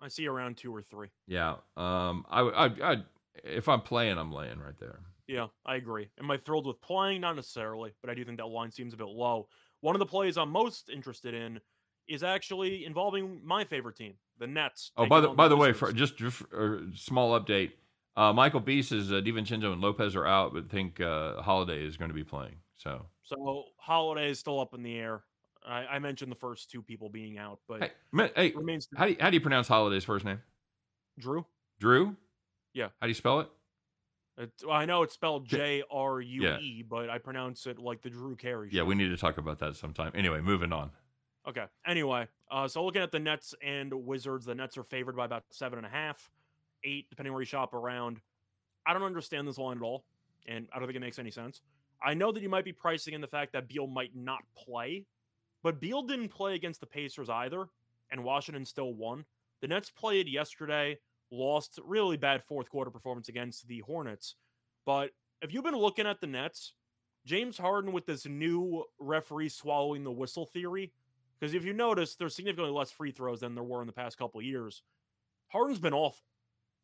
[0.02, 1.10] I see around two or three.
[1.28, 1.56] Yeah.
[1.78, 2.26] Um.
[2.30, 2.98] I I, I
[3.44, 5.00] if I'm playing, I'm laying right there.
[5.28, 6.10] Yeah, I agree.
[6.20, 7.22] Am I thrilled with playing?
[7.22, 9.48] Not necessarily, but I do think that line seems a bit low.
[9.82, 11.60] One of the plays I'm most interested in
[12.08, 14.92] is actually involving my favorite team, the Nets.
[14.98, 17.74] Oh, by the by the way, for just, just a small update.
[18.18, 21.98] Uh, Michael B says uh, DiVincenzo and Lopez are out, but think uh, Holiday is
[21.98, 22.56] going to be playing.
[22.78, 25.24] So so Holiday is still up in the air.
[25.66, 27.82] I, I mentioned the first two people being out, but
[28.14, 30.42] hey, hey, remains how do you, how do you pronounce Holiday's first name?
[31.20, 31.46] Drew.
[31.80, 32.16] Drew.
[32.74, 32.88] Yeah.
[33.00, 33.50] How do you spell it?
[34.70, 38.38] I know it's spelled J- R U E, but I pronounce it like the Drew
[38.38, 38.70] Carey.
[38.72, 40.14] Yeah, we need to talk about that sometime.
[40.16, 40.92] Anyway, moving on.
[41.48, 41.66] Okay.
[41.86, 45.44] Anyway, uh, so looking at the Nets and Wizards, the Nets are favored by about
[45.52, 46.32] seven and a half,
[46.84, 48.20] eight, depending where you shop around.
[48.86, 50.06] I don't understand this line at all,
[50.48, 51.62] and I don't think it makes any sense.
[52.02, 55.06] I know that you might be pricing in the fact that Beal might not play,
[55.64, 57.68] but Beal didn't play against the Pacers either,
[58.12, 59.26] and Washington still won.
[59.62, 60.98] The Nets played yesterday,
[61.32, 64.36] lost really bad fourth quarter performance against the Hornets.
[64.86, 65.12] But
[65.42, 66.74] if you've been looking at the Nets,
[67.26, 70.94] James Harden with this new referee swallowing the whistle theory,
[71.38, 74.18] because if you notice, there's significantly less free throws than there were in the past
[74.18, 74.82] couple years.
[75.50, 76.24] Harden's been awful.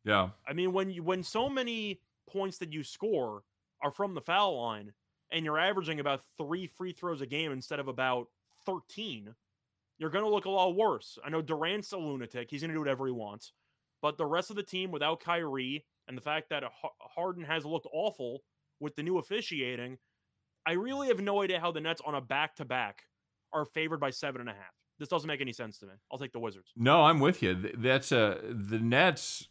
[0.06, 0.30] Yeah.
[0.48, 3.42] I mean, when you when so many points that you score
[3.82, 4.92] are from the foul line,
[5.30, 8.28] and you're averaging about three free throws a game instead of about
[8.64, 9.34] 13,
[9.98, 11.18] you're going to look a lot worse.
[11.24, 13.52] I know Durant's a lunatic; he's going to do whatever he wants.
[14.00, 16.62] But the rest of the team, without Kyrie, and the fact that
[17.00, 18.44] Harden has looked awful
[18.78, 19.98] with the new officiating,
[20.66, 23.02] I really have no idea how the Nets on a back to back
[23.52, 24.74] are favored by seven and a half.
[24.98, 25.92] This doesn't make any sense to me.
[26.12, 26.72] I'll take the Wizards.
[26.76, 27.54] No, I'm with you.
[27.54, 29.48] Th- That's uh, the Nets,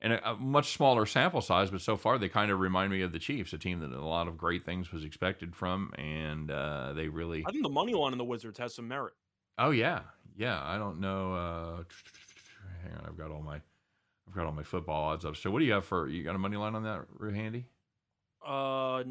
[0.00, 3.02] and a, a much smaller sample size, but so far they kind of remind me
[3.02, 6.50] of the Chiefs, a team that a lot of great things was expected from, and
[6.50, 7.44] uh, they really.
[7.46, 9.14] I think the money line in the Wizards has some merit.
[9.58, 10.00] Oh yeah,
[10.36, 10.60] yeah.
[10.62, 11.32] I don't know.
[11.34, 11.76] Uh,
[12.82, 15.36] hang on, I've got all my, I've got all my football odds up.
[15.36, 16.08] So what do you have for?
[16.08, 17.66] You got a money line on that, Handy?
[18.46, 19.02] Uh,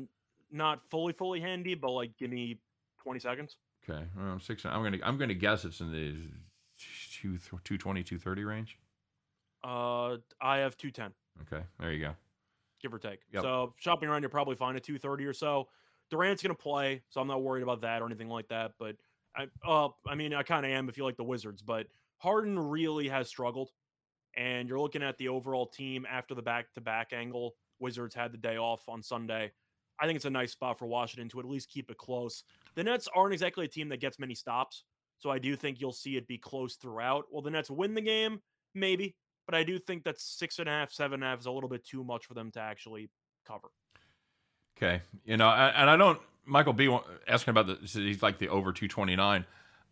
[0.52, 2.60] not fully fully handy, but like give me
[3.02, 3.58] twenty seconds.
[3.90, 4.66] Okay, well, six.
[4.66, 6.16] I'm gonna, I'm gonna guess it's in the
[7.22, 8.78] two, 220, 230 range.
[9.64, 12.16] Uh, I have two ten, Okay, there you go.
[12.82, 13.20] give or take.
[13.34, 13.44] Yep.
[13.44, 15.68] So shopping around, you'll probably find a two thirty or so.
[16.10, 18.74] Durant's gonna play, so I'm not worried about that or anything like that.
[18.80, 18.96] But
[19.36, 22.58] I, uh, I mean, I kind of am if you like the Wizards, but Harden
[22.58, 23.72] really has struggled,
[24.36, 27.56] and you're looking at the overall team after the back to back angle.
[27.80, 29.52] Wizards had the day off on Sunday.
[30.00, 32.44] I think it's a nice spot for Washington to at least keep it close.
[32.76, 34.84] The Nets aren't exactly a team that gets many stops,
[35.18, 37.26] so I do think you'll see it be close throughout.
[37.32, 38.40] Will the Nets win the game?
[38.76, 39.16] Maybe,
[39.48, 41.52] but I do think that six and a half, seven and a half is a
[41.52, 43.10] little bit too much for them to actually
[43.48, 43.70] cover.
[44.78, 46.22] Okay, you know, and I don't.
[46.46, 46.96] Michael B
[47.28, 47.80] asking about the.
[47.82, 49.46] He's like the over two twenty nine.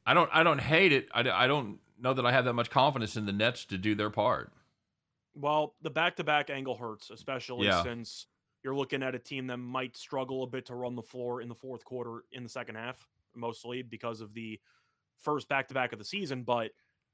[0.06, 0.30] I don't.
[0.32, 1.08] I don't hate it.
[1.12, 3.96] I, I don't know that I have that much confidence in the Nets to do
[3.96, 4.52] their part.
[5.34, 7.84] Well, the back to back angle hurts, especially Yeah.
[7.84, 8.28] since
[8.64, 11.50] you're looking at a team that might struggle a bit to run the floor in
[11.50, 14.60] the fourth quarter in the second half, mostly because of the
[15.18, 16.44] first back to back of the season.
[16.44, 16.72] But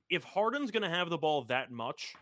[0.10, 2.16] if Harden's going to have the ball that much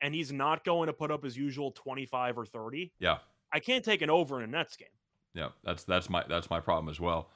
[0.00, 3.18] and he's not going to put up his usual 25 or 30, Yeah.
[3.52, 4.88] I can't take an over in a Nets game.
[5.34, 7.30] Yeah, that's that's my that's my problem as well.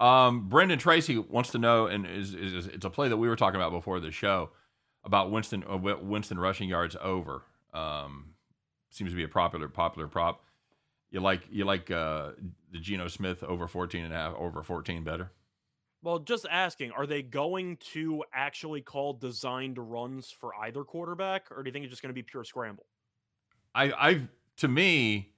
[0.00, 3.28] Um, Brendan Tracy wants to know, and is, is, is it's a play that we
[3.28, 4.50] were talking about before the show
[5.04, 7.42] about Winston uh, Winston rushing yards over.
[7.72, 8.34] Um,
[8.90, 10.42] seems to be a popular popular prop.
[11.10, 12.30] You like you like uh,
[12.72, 15.30] the Geno Smith over 14 and a half over 14 better.
[16.04, 21.62] Well, just asking, are they going to actually call designed runs for either quarterback, or
[21.62, 22.84] do you think it's just going to be pure scramble?
[23.74, 24.20] I I
[24.58, 25.32] to me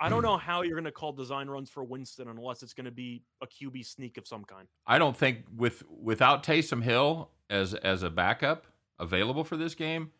[0.00, 2.86] I don't know how you're going to call design runs for Winston unless it's going
[2.86, 4.66] to be a QB sneak of some kind.
[4.86, 8.66] I don't think with without Taysom Hill as as a backup
[8.98, 10.12] available for this game,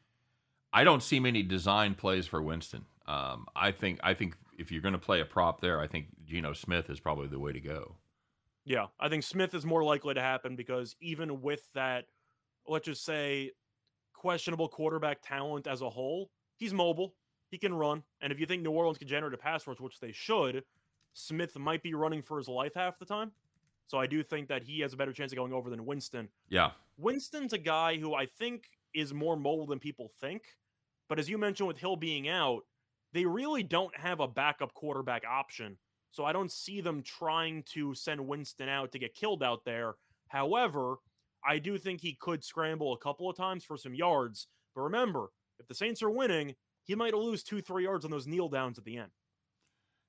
[0.74, 2.84] I don't see many design plays for Winston.
[3.06, 6.08] Um, I think I think if you're going to play a prop there, I think
[6.26, 7.96] Geno Smith is probably the way to go.
[8.64, 12.06] Yeah, I think Smith is more likely to happen because even with that,
[12.66, 13.52] let's just say,
[14.14, 17.14] questionable quarterback talent as a whole, he's mobile.
[17.50, 18.02] He can run.
[18.20, 20.62] And if you think New Orleans can generate a pass rush, which they should,
[21.14, 23.32] Smith might be running for his life half the time.
[23.88, 26.28] So I do think that he has a better chance of going over than Winston.
[26.48, 30.42] Yeah, Winston's a guy who I think is more mobile than people think.
[31.08, 32.62] But as you mentioned with Hill being out,
[33.12, 35.76] they really don't have a backup quarterback option.
[36.10, 39.94] So I don't see them trying to send Winston out to get killed out there.
[40.28, 40.96] However,
[41.46, 44.48] I do think he could scramble a couple of times for some yards.
[44.74, 48.26] But remember, if the Saints are winning, he might lose two, three yards on those
[48.26, 49.10] kneel downs at the end.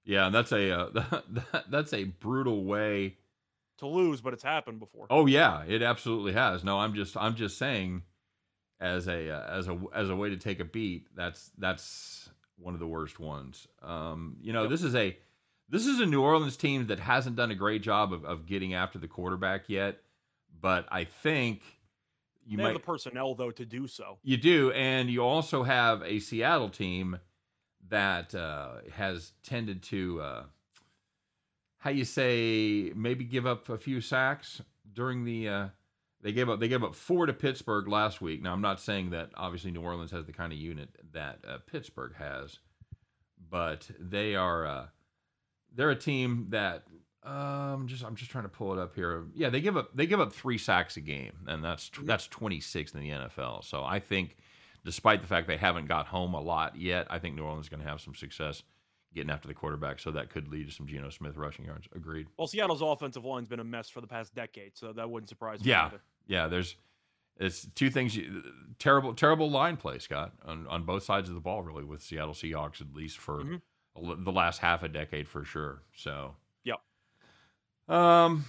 [0.04, 1.22] yeah, and that's a uh,
[1.70, 3.18] that's a brutal way.
[3.78, 5.08] To lose, but it's happened before.
[5.10, 6.64] Oh yeah, it absolutely has.
[6.64, 8.04] No, I'm just I'm just saying,
[8.80, 12.74] as a uh, as a as a way to take a beat, that's that's one
[12.76, 13.68] of the worst ones.
[13.82, 14.72] Um, you know, Yep.
[14.72, 15.18] this is a
[15.72, 18.74] this is a New Orleans team that hasn't done a great job of, of getting
[18.74, 20.00] after the quarterback yet,
[20.60, 21.62] but I think
[22.46, 24.18] you they might have the personnel, though, to do so.
[24.22, 27.20] you do, and you also have a Seattle team
[27.90, 30.44] that uh, has tended to, uh,
[31.78, 34.62] how you say, maybe give up a few sacks
[34.94, 35.48] during the.
[35.48, 35.68] Uh,
[36.22, 36.60] they gave up.
[36.60, 38.44] They gave up four to Pittsburgh last week.
[38.44, 41.58] Now I'm not saying that obviously New Orleans has the kind of unit that uh,
[41.66, 42.60] Pittsburgh has,
[43.50, 44.90] but they are.
[45.76, 46.84] They're a team that
[47.24, 49.26] um just I'm just trying to pull it up here.
[49.36, 52.94] Yeah, they give up they give up 3 sacks a game and that's that's 26
[52.94, 53.64] in the NFL.
[53.64, 54.38] So I think
[54.84, 57.70] despite the fact they haven't got home a lot yet, I think New Orleans is
[57.70, 58.64] going to have some success
[59.14, 61.88] getting after the quarterback so that could lead to some Geno Smith rushing yards.
[61.94, 62.28] Agreed.
[62.38, 65.60] Well, Seattle's offensive line's been a mess for the past decade, so that wouldn't surprise
[65.64, 65.70] me.
[65.70, 65.88] Yeah.
[65.88, 66.02] either.
[66.28, 66.76] Yeah, there's
[67.38, 68.42] it's two things you,
[68.80, 72.34] terrible terrible line play, Scott, on on both sides of the ball really with Seattle
[72.34, 73.62] Seahawks at least for Mhm.
[73.96, 75.82] The last half a decade for sure.
[75.96, 76.80] So Yep.
[77.88, 78.46] Um,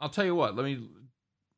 [0.00, 0.56] I'll tell you what.
[0.56, 0.88] Let me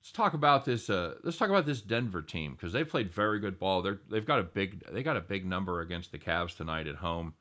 [0.01, 0.89] let's talk about this.
[0.89, 3.83] Uh, let's talk about this Denver team because they played very good ball.
[3.83, 6.97] They're they've got a big they got a big number against the Cavs tonight at
[6.97, 7.35] home.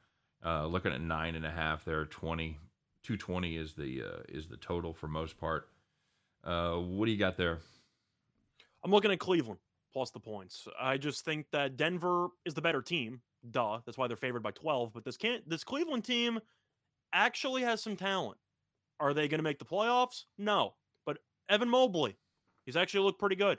[0.45, 2.57] Uh, looking at nine and a half there, 20,
[3.03, 5.69] 220 is the uh, is the total for most part.
[6.43, 7.59] Uh, what do you got there?
[8.83, 9.59] I'm looking at Cleveland
[9.93, 10.67] plus the points.
[10.79, 13.21] I just think that Denver is the better team.
[13.49, 13.79] Duh.
[13.85, 14.93] That's why they're favored by 12.
[14.93, 15.47] But this can't.
[15.49, 16.39] This Cleveland team
[17.13, 18.37] actually has some talent.
[18.99, 20.25] Are they going to make the playoffs?
[20.37, 20.75] No.
[21.05, 22.17] But Evan Mobley,
[22.65, 23.57] he's actually looked pretty good.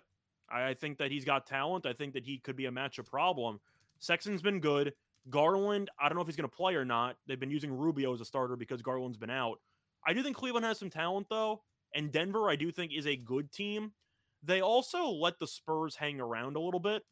[0.50, 1.86] I, I think that he's got talent.
[1.86, 3.60] I think that he could be a matchup problem.
[3.98, 4.92] Sexton's been good.
[5.28, 7.16] Garland, I don't know if he's going to play or not.
[7.26, 9.58] They've been using Rubio as a starter because Garland's been out.
[10.06, 11.62] I do think Cleveland has some talent though,
[11.94, 13.92] and Denver I do think is a good team.
[14.42, 17.02] They also let the Spurs hang around a little bit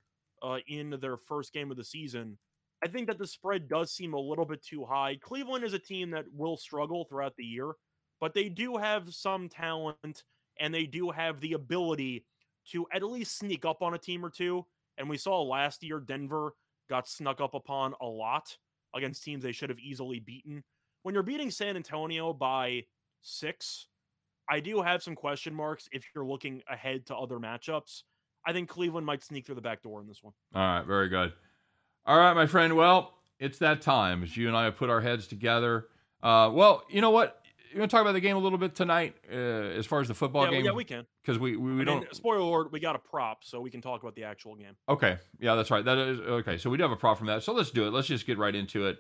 [0.43, 2.39] uh, in their first game of the season.
[2.83, 5.19] I think that the spread does seem a little bit too high.
[5.21, 7.73] Cleveland is a team that will struggle throughout the year,
[8.21, 10.23] but they do have some talent
[10.61, 12.25] and they do have the ability
[12.71, 14.65] to at least sneak up on a team or two.
[14.97, 16.53] And we saw last year Denver
[16.89, 18.57] got snuck up upon a lot
[18.95, 20.63] against teams they should have easily beaten.
[21.03, 22.85] When you're beating San Antonio by
[23.23, 23.89] six,
[24.49, 28.03] I do have some question marks if you're looking ahead to other matchups.
[28.47, 30.33] I think Cleveland might sneak through the back door in this one.
[30.55, 31.33] All right, very good.
[32.07, 32.77] All right, my friend.
[32.77, 35.89] Well, it's that time as you and I have put our heads together.
[36.23, 37.43] Uh, well, you know what?
[37.73, 40.09] You want to talk about the game a little bit tonight, uh, as far as
[40.09, 40.65] the football yeah, game?
[40.65, 41.05] yeah, we can.
[41.23, 42.15] because we we, we don't.
[42.17, 44.75] spoiler alert, we got a prop, so we can talk about the actual game.
[44.89, 45.85] Okay, yeah, that's right.
[45.85, 46.57] That is okay.
[46.57, 47.43] So we do have a prop from that.
[47.43, 47.91] So let's do it.
[47.93, 48.99] Let's just get right into it,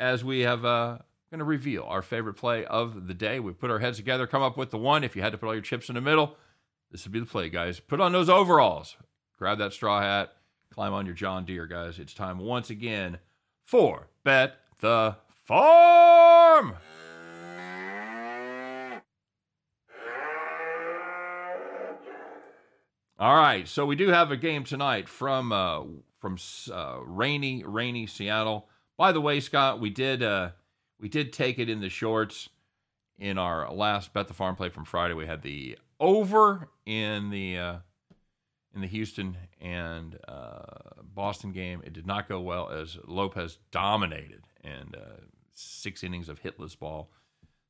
[0.00, 0.98] as we have uh,
[1.32, 3.40] going to reveal our favorite play of the day.
[3.40, 5.02] We put our heads together, come up with the one.
[5.02, 6.36] If you had to put all your chips in the middle,
[6.90, 7.80] this would be the play, guys.
[7.80, 8.96] Put on those overalls,
[9.38, 10.34] grab that straw hat,
[10.70, 11.98] climb on your John Deere, guys.
[11.98, 13.16] It's time once again
[13.64, 15.16] for Bet the
[15.46, 16.74] Farm.
[23.18, 25.84] All right, so we do have a game tonight from uh,
[26.20, 26.36] from
[26.70, 28.68] uh, rainy, rainy Seattle.
[28.98, 30.50] By the way, Scott, we did uh,
[31.02, 32.48] we did take it in the shorts
[33.18, 35.12] in our last bet the farm play from Friday.
[35.14, 37.76] We had the over in the uh,
[38.74, 40.62] in the Houston and uh,
[41.14, 41.82] Boston game.
[41.84, 45.20] It did not go well as Lopez dominated and uh,
[45.54, 47.10] six innings of hitless ball.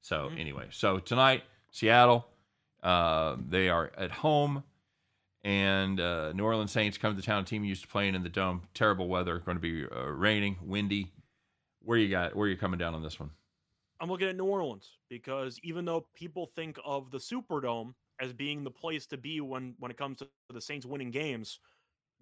[0.00, 0.38] So Mhm.
[0.38, 2.26] anyway, so tonight Seattle,
[2.82, 4.62] uh, they are at home,
[5.42, 7.44] and uh, New Orleans Saints come to the town.
[7.46, 8.62] Team used to playing in the dome.
[8.74, 9.38] Terrible weather.
[9.38, 11.12] Going to be uh, raining, windy.
[11.84, 12.34] Where you got?
[12.34, 13.30] Where you coming down on this one?
[14.00, 18.64] I'm looking at New Orleans because even though people think of the Superdome as being
[18.64, 21.60] the place to be when when it comes to the Saints winning games,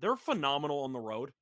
[0.00, 1.32] they're phenomenal on the road,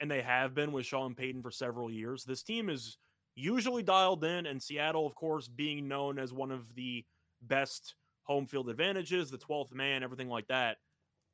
[0.00, 2.24] and they have been with Sean Payton for several years.
[2.24, 2.98] This team is
[3.34, 7.04] usually dialed in, and Seattle, of course, being known as one of the
[7.42, 10.78] best home field advantages, the 12th man, everything like that.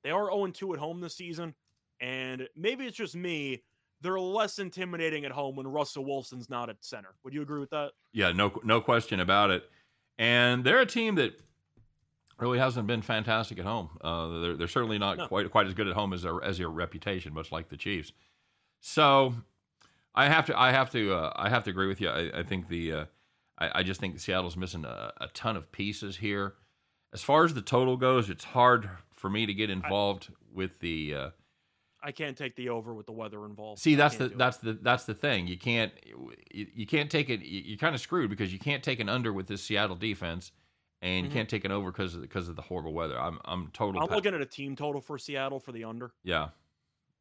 [0.03, 1.55] They are 0 2 at home this season,
[2.01, 3.63] and maybe it's just me.
[4.03, 7.15] They're less intimidating at home when Russell Wilson's not at center.
[7.25, 7.93] Would you agree with that?
[8.13, 9.65] Yeah, no, no question about it.
[10.19, 11.33] And they're a team that
[12.39, 13.91] really hasn't been fantastic at home.
[14.01, 15.27] Uh, they're, they're certainly not No.
[15.29, 18.13] quite quite as good at home as their as your reputation, much like the Chiefs.
[18.81, 19.35] So,
[20.15, 22.09] I have to I have to uh, I have to agree with you.
[22.09, 23.05] I, I think the uh,
[23.59, 26.55] I, I just think Seattle's missing a, a ton of pieces here.
[27.13, 31.15] As far as the total goes, it's hard for me to get involved with the.
[32.03, 33.81] I can't take the over with the weather involved.
[33.81, 34.39] See, that's the can't it.
[34.39, 35.47] that's the that's the thing.
[35.47, 35.93] You can't
[36.53, 37.41] you, you can't take it.
[37.43, 40.51] you- You're kind of screwed because you can't take an under with this Seattle defense,
[41.01, 41.29] and Mhm.
[41.29, 43.19] you can't take an over because of because of the horrible weather.
[43.21, 44.01] I'm I'm total.
[44.03, 46.13] I'm pa- looking at a team total for Seattle for the under.
[46.25, 46.49] yeah,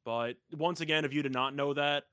[0.03, 2.05] But once again, if you did not know that,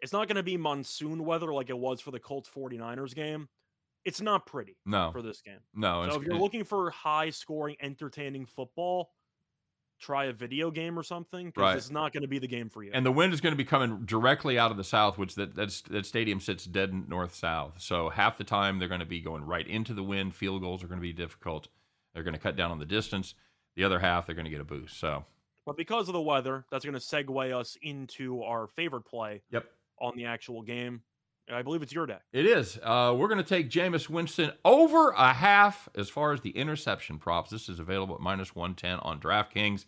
[0.00, 3.48] it's not going to be monsoon weather like it was for the Colts 49ers game.
[4.04, 5.58] It's not pretty no, for this game.
[5.74, 6.08] no.
[6.10, 9.10] So if you're looking for high scoring, entertaining football,
[9.98, 11.76] try a video game or something because Right.
[11.76, 12.90] is not going to be the game for you.
[12.92, 15.54] and the wind is going to be coming directly out of the south, which that
[15.54, 17.80] that's, that stadium sits dead north south.
[17.80, 20.34] So half the time they're going to be going right into the wind.
[20.34, 21.68] Field goals are going to be difficult.
[22.14, 23.34] They're going to cut down on the distance.
[23.74, 24.98] The other half they're going to get a boost.
[24.98, 25.24] So
[25.66, 29.66] but because of the weather, that's going to segue us into our favorite play yep,
[30.00, 31.02] on the actual game.
[31.52, 32.18] I believe it's your day.
[32.32, 32.78] It is.
[32.82, 37.18] Uh, we're going to take Jameis Winston over a half as far as the interception
[37.18, 37.50] props.
[37.50, 39.84] This is available at minus 110 on DraftKings.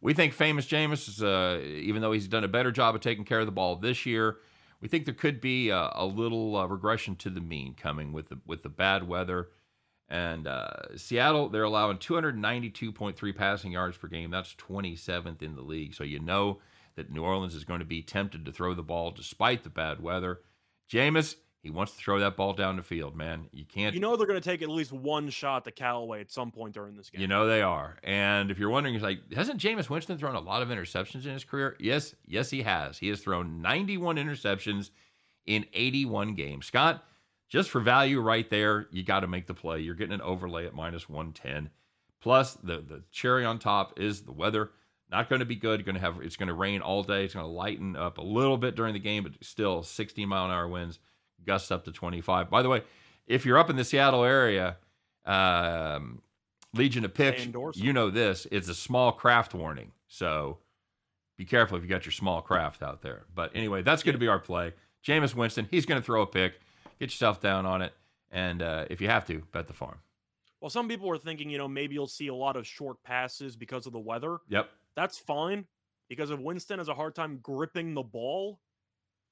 [0.00, 3.24] We think famous Jameis, is, uh, even though he's done a better job of taking
[3.24, 4.38] care of the ball this year,
[4.80, 8.30] we think there could be a, a little uh, regression to the mean coming with
[8.30, 9.48] the with the bad weather.
[10.08, 14.30] And uh, Seattle, they're allowing 292.3 passing yards per game.
[14.30, 15.94] That's 27th in the league.
[15.94, 16.58] So you know
[16.96, 20.00] that New Orleans is going to be tempted to throw the ball despite the bad
[20.00, 20.40] weather.
[20.90, 23.48] Jameis, he wants to throw that ball down the field, man.
[23.52, 23.94] You can't.
[23.94, 26.74] You know they're going to take at least one shot to Callaway at some point
[26.74, 27.20] during this game.
[27.20, 27.96] You know they are.
[28.02, 31.32] And if you're wondering, it's like, hasn't Jameis Winston thrown a lot of interceptions in
[31.32, 31.76] his career?
[31.78, 32.98] Yes, yes, he has.
[32.98, 34.90] He has thrown 91 interceptions
[35.46, 36.66] in 81 games.
[36.66, 37.04] Scott,
[37.48, 39.80] just for value right there, you got to make the play.
[39.80, 41.70] You're getting an overlay at minus 110.
[42.20, 44.70] Plus, the the cherry on top is the weather.
[45.10, 45.84] Not going to be good.
[45.84, 47.24] Going to have it's going to rain all day.
[47.24, 50.44] It's going to lighten up a little bit during the game, but still 16 mile
[50.44, 50.98] an hour winds,
[51.44, 52.48] gusts up to 25.
[52.48, 52.82] By the way,
[53.26, 54.76] if you're up in the Seattle area,
[55.26, 56.22] um,
[56.74, 57.76] Legion of Picks, indoors.
[57.76, 58.46] you know this.
[58.52, 60.58] It's a small craft warning, so
[61.36, 63.24] be careful if you got your small craft out there.
[63.34, 64.74] But anyway, that's going to be our play.
[65.04, 66.60] Jameis Winston, he's going to throw a pick.
[67.00, 67.94] Get yourself down on it,
[68.30, 69.98] and uh, if you have to, bet the farm.
[70.60, 73.56] Well, some people were thinking, you know, maybe you'll see a lot of short passes
[73.56, 74.38] because of the weather.
[74.48, 74.68] Yep.
[75.00, 75.64] That's fine
[76.10, 78.60] because if Winston has a hard time gripping the ball,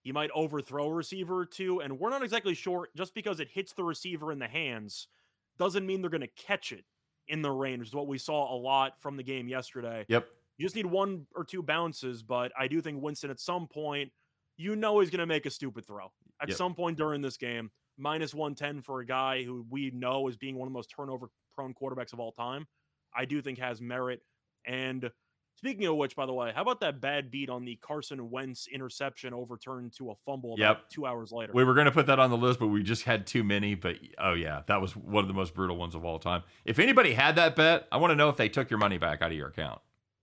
[0.03, 1.83] he might overthrow a receiver or two.
[1.83, 5.09] And we're not exactly sure just because it hits the receiver in the hands
[5.59, 6.87] doesn't mean they're going to catch it
[7.27, 10.07] in the range, which is what we saw a lot from the game yesterday.
[10.09, 10.27] Yep.
[10.57, 14.11] You just need one or two bounces, but I do think Winston at some point,
[14.57, 16.11] you know, he's going to make a stupid throw
[16.41, 16.57] at Yep.
[16.57, 17.71] some point during this game.
[17.99, 21.29] Minus 110 for a guy who we know is being one of the most turnover
[21.55, 22.66] prone quarterbacks of all time.
[23.14, 24.23] I do think has merit.
[24.64, 25.11] And
[25.59, 28.67] speaking of which, by the way, how about that bad beat on the Carson Wentz
[28.69, 30.89] interception overturned to a fumble about Yep.
[30.91, 31.53] two hours later?
[31.53, 33.75] We were going to put that on the list, but we just had too many.
[33.75, 36.43] But oh yeah, that was one of the most brutal ones of all time.
[36.65, 39.21] If anybody had that bet, I want to know if they took your money back
[39.21, 39.81] out of your account.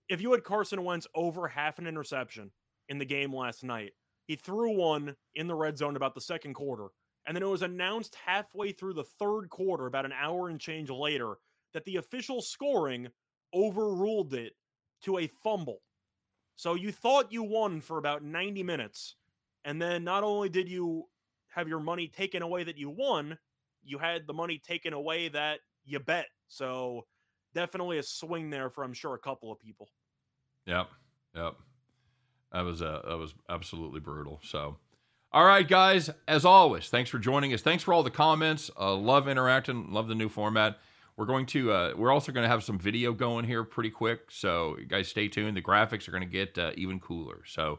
[0.08, 2.50] if you had Carson Wentz over half an interception
[2.88, 3.92] in the game last night,
[4.26, 6.88] he threw one in the red zone about the second quarter.
[7.26, 10.90] And then it was announced halfway through the third quarter, about an hour and change
[10.90, 11.38] later,
[11.74, 13.08] that the official scoring
[13.52, 14.52] overruled it
[15.02, 15.78] to a fumble.
[16.56, 19.16] So you thought you won for about 90 minutes.
[19.64, 21.04] And then not only did you
[21.48, 23.38] have your money taken away that you won,
[23.84, 26.26] you had the money taken away that you bet.
[26.48, 27.06] So
[27.54, 29.88] definitely a swing there for I'm sure a couple of people.
[30.66, 30.88] Yep.
[31.34, 31.54] Yep.
[32.52, 34.40] That was uh, that was absolutely brutal.
[34.42, 34.76] So,
[35.32, 36.10] all right, guys.
[36.28, 37.60] As always, thanks for joining us.
[37.60, 38.70] Thanks for all the comments.
[38.78, 39.92] Uh, love interacting.
[39.92, 40.78] Love the new format.
[41.16, 41.72] We're going to.
[41.72, 44.30] Uh, we're also going to have some video going here pretty quick.
[44.30, 45.56] So, you guys, stay tuned.
[45.56, 47.42] The graphics are going to get uh, even cooler.
[47.46, 47.78] So,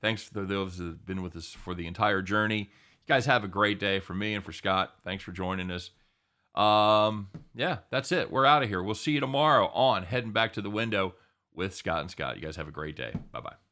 [0.00, 2.58] thanks for those that have been with us for the entire journey.
[2.58, 4.00] You guys have a great day.
[4.00, 5.90] For me and for Scott, thanks for joining us.
[6.54, 8.30] Um, yeah, that's it.
[8.30, 8.82] We're out of here.
[8.82, 11.14] We'll see you tomorrow on heading back to the window
[11.52, 12.36] with Scott and Scott.
[12.36, 13.12] You guys have a great day.
[13.32, 13.63] Bye bye.